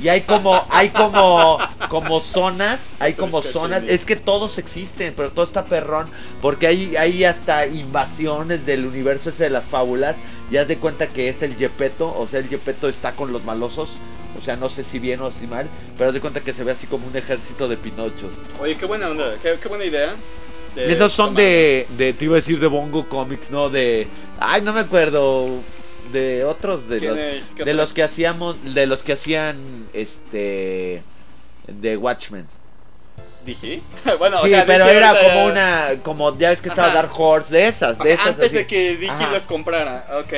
[0.00, 1.58] Y hay como, hay como,
[1.88, 6.08] como zonas, hay como zonas, es que todos existen, pero todo está perrón,
[6.40, 10.14] porque hay, hay hasta invasiones del universo ese de las fábulas,
[10.50, 13.44] y haz de cuenta que es el Yepeto, o sea el Yepeto está con los
[13.44, 13.96] malosos,
[14.38, 16.64] o sea no sé si bien o si mal, pero haz de cuenta que se
[16.64, 18.34] ve así como un ejército de pinochos.
[18.60, 20.14] Oye, qué buena onda, qué, qué buena idea.
[20.74, 24.06] de Esos son tomar- de, de, te iba a decir de Bongo Comics, no de,
[24.38, 25.48] ay no me acuerdo,
[26.12, 27.76] de otros de ¿Quién los, de otros?
[27.76, 31.02] los que hacíamos, de los que hacían, este,
[31.66, 32.46] de Watchmen.
[33.44, 33.80] ¿DC?
[34.18, 37.02] bueno, sí, o sea, pero era como una, como ya ves que estaba Ajá.
[37.02, 38.26] Dark Horse, de esas, de esas.
[38.28, 38.56] Antes así.
[38.56, 39.30] de que Ajá.
[39.30, 40.06] los comprara.
[40.20, 40.32] Ok,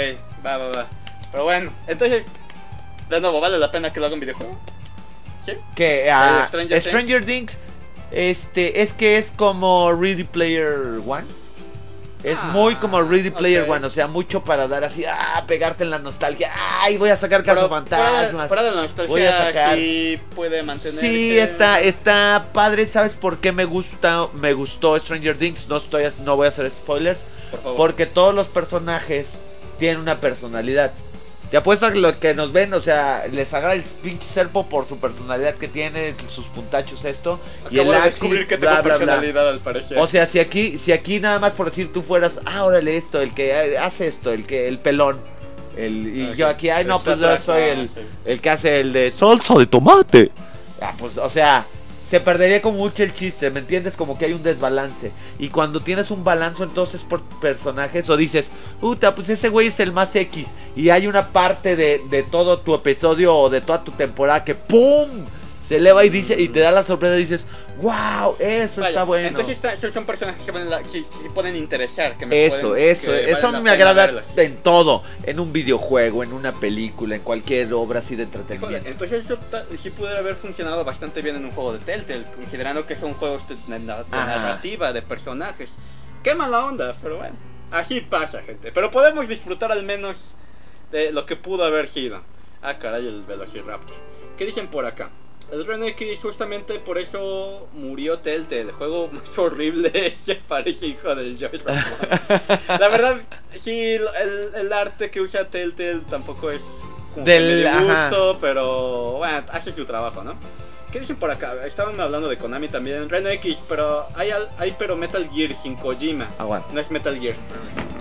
[0.45, 0.87] va, va, va.
[1.31, 2.25] Pero bueno, entonces,
[3.09, 4.59] de nuevo, ¿vale la pena que lo haga un videojuego?
[5.45, 5.53] ¿Sí?
[5.75, 6.11] Que
[6.49, 7.59] Stranger Stranger, Things,
[8.11, 11.40] este, es que es como Ready Player One.
[12.23, 13.69] Es Ah, muy como Ready Player.
[13.69, 16.53] One, o sea, mucho para dar así, ah, pegarte en la nostalgia.
[16.81, 18.49] Ay, voy a sacar Pero fuera, cazafantasmas.
[18.49, 18.75] fuera de la
[19.07, 21.01] Voy a nostalgia, sacar- sí puede mantener.
[21.01, 22.85] Sí, está, está padre.
[22.87, 25.67] ¿Sabes por qué me gusta, me gustó Stranger Things?
[25.69, 27.77] No estoy, no voy a hacer spoilers, Por favor.
[27.77, 29.39] porque todos los personajes
[29.79, 30.93] tienen una personalidad.
[31.51, 34.67] Te apuesto a que los que nos ven, o sea, les agarra el pinche serpo
[34.69, 37.41] por su personalidad que tiene, sus puntachos esto,
[37.71, 38.99] y Acabo el de Axi, descubrir que bla, tengo bla, bla.
[39.07, 39.99] personalidad al parecer.
[39.99, 43.21] O sea, si aquí, si aquí nada más por decir tú fueras, ah, órale esto,
[43.21, 45.19] el que eh, hace esto, el que, el pelón.
[45.77, 46.35] El, y Ok.
[46.37, 47.91] yo aquí, ay no, pues yo soy ah, el,
[48.27, 50.31] el que hace el de salsa de tomate.
[50.81, 51.67] Ah, pues, o sea,
[52.11, 53.95] se perdería como mucho el chiste, ¿me entiendes?
[53.95, 55.13] Como que hay un desbalance.
[55.39, 58.51] Y cuando tienes un balance entonces por personajes, o dices,
[58.81, 60.49] puta, pues ese güey es el más X.
[60.75, 64.57] Y hay una parte de, de todo tu episodio o de toda tu temporada que
[64.57, 65.09] ¡pum!
[65.65, 67.47] Se eleva y dice, y te da la sorpresa y dices,
[67.81, 69.29] wow, eso está bueno.
[69.29, 72.17] Entonces está- son- son personajes que, la- que- que pueden interesar.
[72.17, 74.27] Que me Eso, pueden- eso, que eso vale me agrada verlos.
[74.37, 78.89] en todo, en un videojuego, en una película, en cualquier obra así de Híjole, entretenimiento.
[78.89, 79.39] entonces eso
[79.81, 83.49] sí pudiera haber funcionado bastante bien en un juego de Telltale, considerando que son juegos
[83.49, 85.73] de, de de narrativa, de personajes.
[86.23, 87.37] Qué mala onda, pero bueno.
[87.71, 88.73] Así pasa, gente.
[88.73, 90.35] Pero podemos disfrutar al menos
[90.91, 92.21] de lo que pudo haber sido.
[92.63, 93.97] Ah, caray, el Velociraptor.
[94.37, 95.11] ¿Qué dicen por acá?
[95.53, 98.61] El Ren X justamente por eso murió Telltale.
[98.63, 101.61] El juego más horrible se parece hijo del Joy.
[102.69, 103.17] La verdad,
[103.55, 104.09] sí, el,
[104.55, 106.63] el arte que usa Telltale tampoco es
[107.15, 108.09] como que Del- me dio ajá.
[108.11, 110.35] gusto, pero bueno, hace su trabajo, ¿no?
[110.93, 111.55] ¿Qué dicen por acá?
[111.67, 113.09] Estaban hablando de Konami también.
[113.09, 116.29] Reno X, pero hay, hay pero Metal Gear sin Kojima.
[116.39, 116.69] Aguanta.
[116.73, 117.37] No es Metal Gear.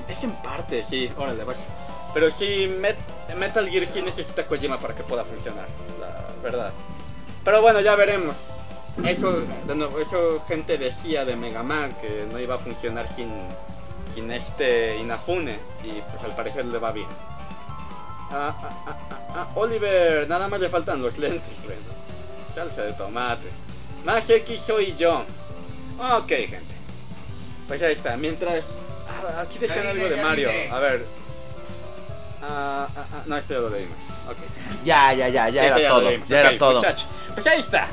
[0.07, 1.57] Es en parte, sí, órale, vas.
[2.15, 5.67] Pero sí, Met- Metal Gear sí necesita Kojima para que pueda funcionar,
[5.99, 6.73] la verdad.
[7.49, 8.35] Pero bueno, ya veremos.
[9.03, 13.27] Eso, de nuevo, eso gente decía de Mega Man que no iba a funcionar sin,
[14.13, 15.57] sin este Inafune.
[15.83, 17.07] Y pues al parecer le va bien.
[18.29, 21.81] Ah, ah, ah, ah, ah, Oliver, nada más le faltan los lentes, Reno.
[22.53, 23.49] Salsa de tomate.
[24.05, 25.23] Más X soy yo.
[25.97, 26.75] Ok, gente.
[27.67, 28.15] Pues ahí está.
[28.15, 28.63] Mientras.
[29.09, 30.51] ah, aquí decían algo de Mario.
[30.71, 31.03] A ver.
[32.43, 33.97] Ah, ah, ah, no, esto ya lo leímos.
[34.29, 34.37] Ok.
[34.85, 36.11] Ya, ya, ya, ya Sí, era todo.
[36.27, 36.75] Ya era todo.
[36.75, 37.07] muchacho.
[37.33, 37.87] Pues ahí está.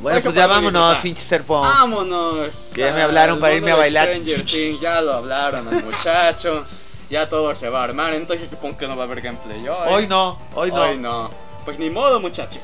[0.00, 1.60] Bueno, pues ya vámonos, pinche serpo.
[1.60, 2.52] Vámonos.
[2.74, 4.08] Que ya me hablaron para irme a bailar.
[4.08, 6.64] Stranger Things, ya lo hablaron al muchacho.
[7.08, 8.14] Ya todo se va a armar.
[8.14, 9.88] Entonces supongo que no va a haber gameplay hoy.
[9.88, 10.82] Hoy no, hoy no.
[10.82, 11.30] Hoy no.
[11.64, 12.62] Pues ni modo, muchachos.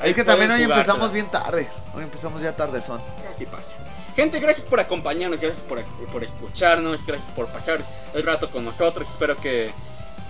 [0.00, 0.80] Ahí Es que también hoy jugársela.
[0.80, 1.68] empezamos bien tarde.
[1.94, 3.00] Hoy empezamos ya tarde son.
[3.32, 3.70] Así pasa.
[4.14, 5.80] Gente, gracias por acompañarnos, gracias por,
[6.12, 7.80] por escucharnos, gracias por pasar
[8.14, 9.08] el rato con nosotros.
[9.08, 9.70] Espero que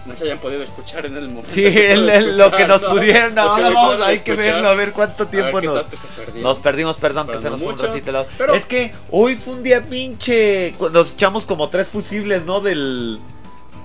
[0.07, 1.51] nos hayan podido escuchar en el momento.
[1.51, 2.91] Sí, que el- puedo el- lo que nos ¿no?
[2.91, 3.35] pudieron.
[3.35, 4.55] Que Ahora vamos, hay que escuchar.
[4.55, 5.87] verlo, a ver cuánto ver tiempo nos.
[6.35, 8.27] Nos perdimos, perdón, Pero que se no nos fue un ratito.
[8.39, 10.75] Pero- Es que hoy fue un día pinche.
[10.93, 12.61] Nos echamos como tres fusibles, ¿no?
[12.61, 13.21] Del.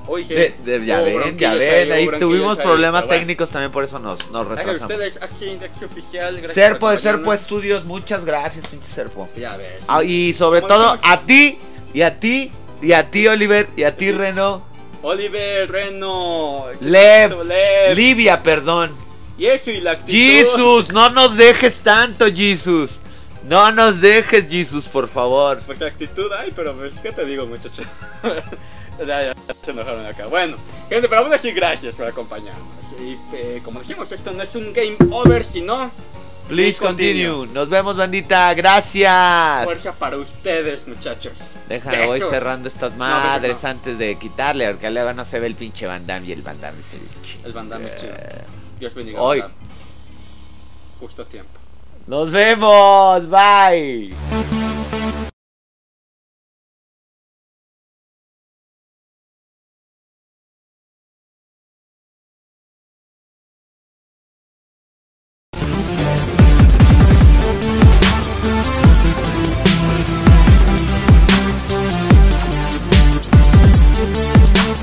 [0.05, 0.33] Hoy sí.
[0.33, 1.89] de- de- ya ven, ya ven.
[1.91, 3.19] Ahí tuvimos ahí, problemas bueno.
[3.19, 4.81] técnicos también, por eso nos, nos retrasamos.
[4.81, 5.17] ustedes
[5.85, 6.41] oficial.
[6.49, 7.33] Serpo de Serpo.
[7.33, 9.29] Estudios, muchas gracias, pinche Serpo.
[9.37, 9.83] Ya ves.
[9.87, 11.57] Ah, y sobre todo a ti,
[11.93, 12.51] y a ti,
[12.81, 14.11] y a ti, Oliver, y a ti.
[14.11, 14.72] Reno.
[15.03, 18.95] Oliver, Reno, Lev, Lev, Livia, perdón.
[19.37, 20.13] y eso y la actitud.
[20.13, 23.01] Jesus, no nos dejes tanto, Jesus.
[23.43, 25.61] No nos dejes, Jesus, por favor.
[25.65, 27.83] Pues actitud hay, pero pues, ¿qué te digo, muchacho?
[29.05, 29.33] ya, ya,
[29.65, 30.27] se enojaron acá.
[30.27, 30.55] Bueno,
[30.87, 32.63] gente, pero aún así, gracias por acompañarnos.
[33.01, 35.91] Y eh, como decimos, esto no es un game over, sino
[36.53, 37.47] Please continue.
[37.47, 38.53] Nos vemos, bandita.
[38.53, 39.63] Gracias.
[39.63, 41.33] fuerza para ustedes, muchachos.
[41.67, 43.69] Déjame, voy cerrando estas madres no.
[43.69, 46.61] antes de quitarle, porque luego no se ve el pinche Van Damme y el Van
[46.61, 47.47] Damme es el chido.
[47.47, 48.13] El Van Damme es chido.
[48.13, 48.43] Eh,
[48.79, 49.19] Dios bendiga.
[49.19, 49.43] Hoy.
[50.99, 51.59] Justo a tiempo.
[52.05, 53.27] Nos vemos.
[53.29, 54.13] Bye.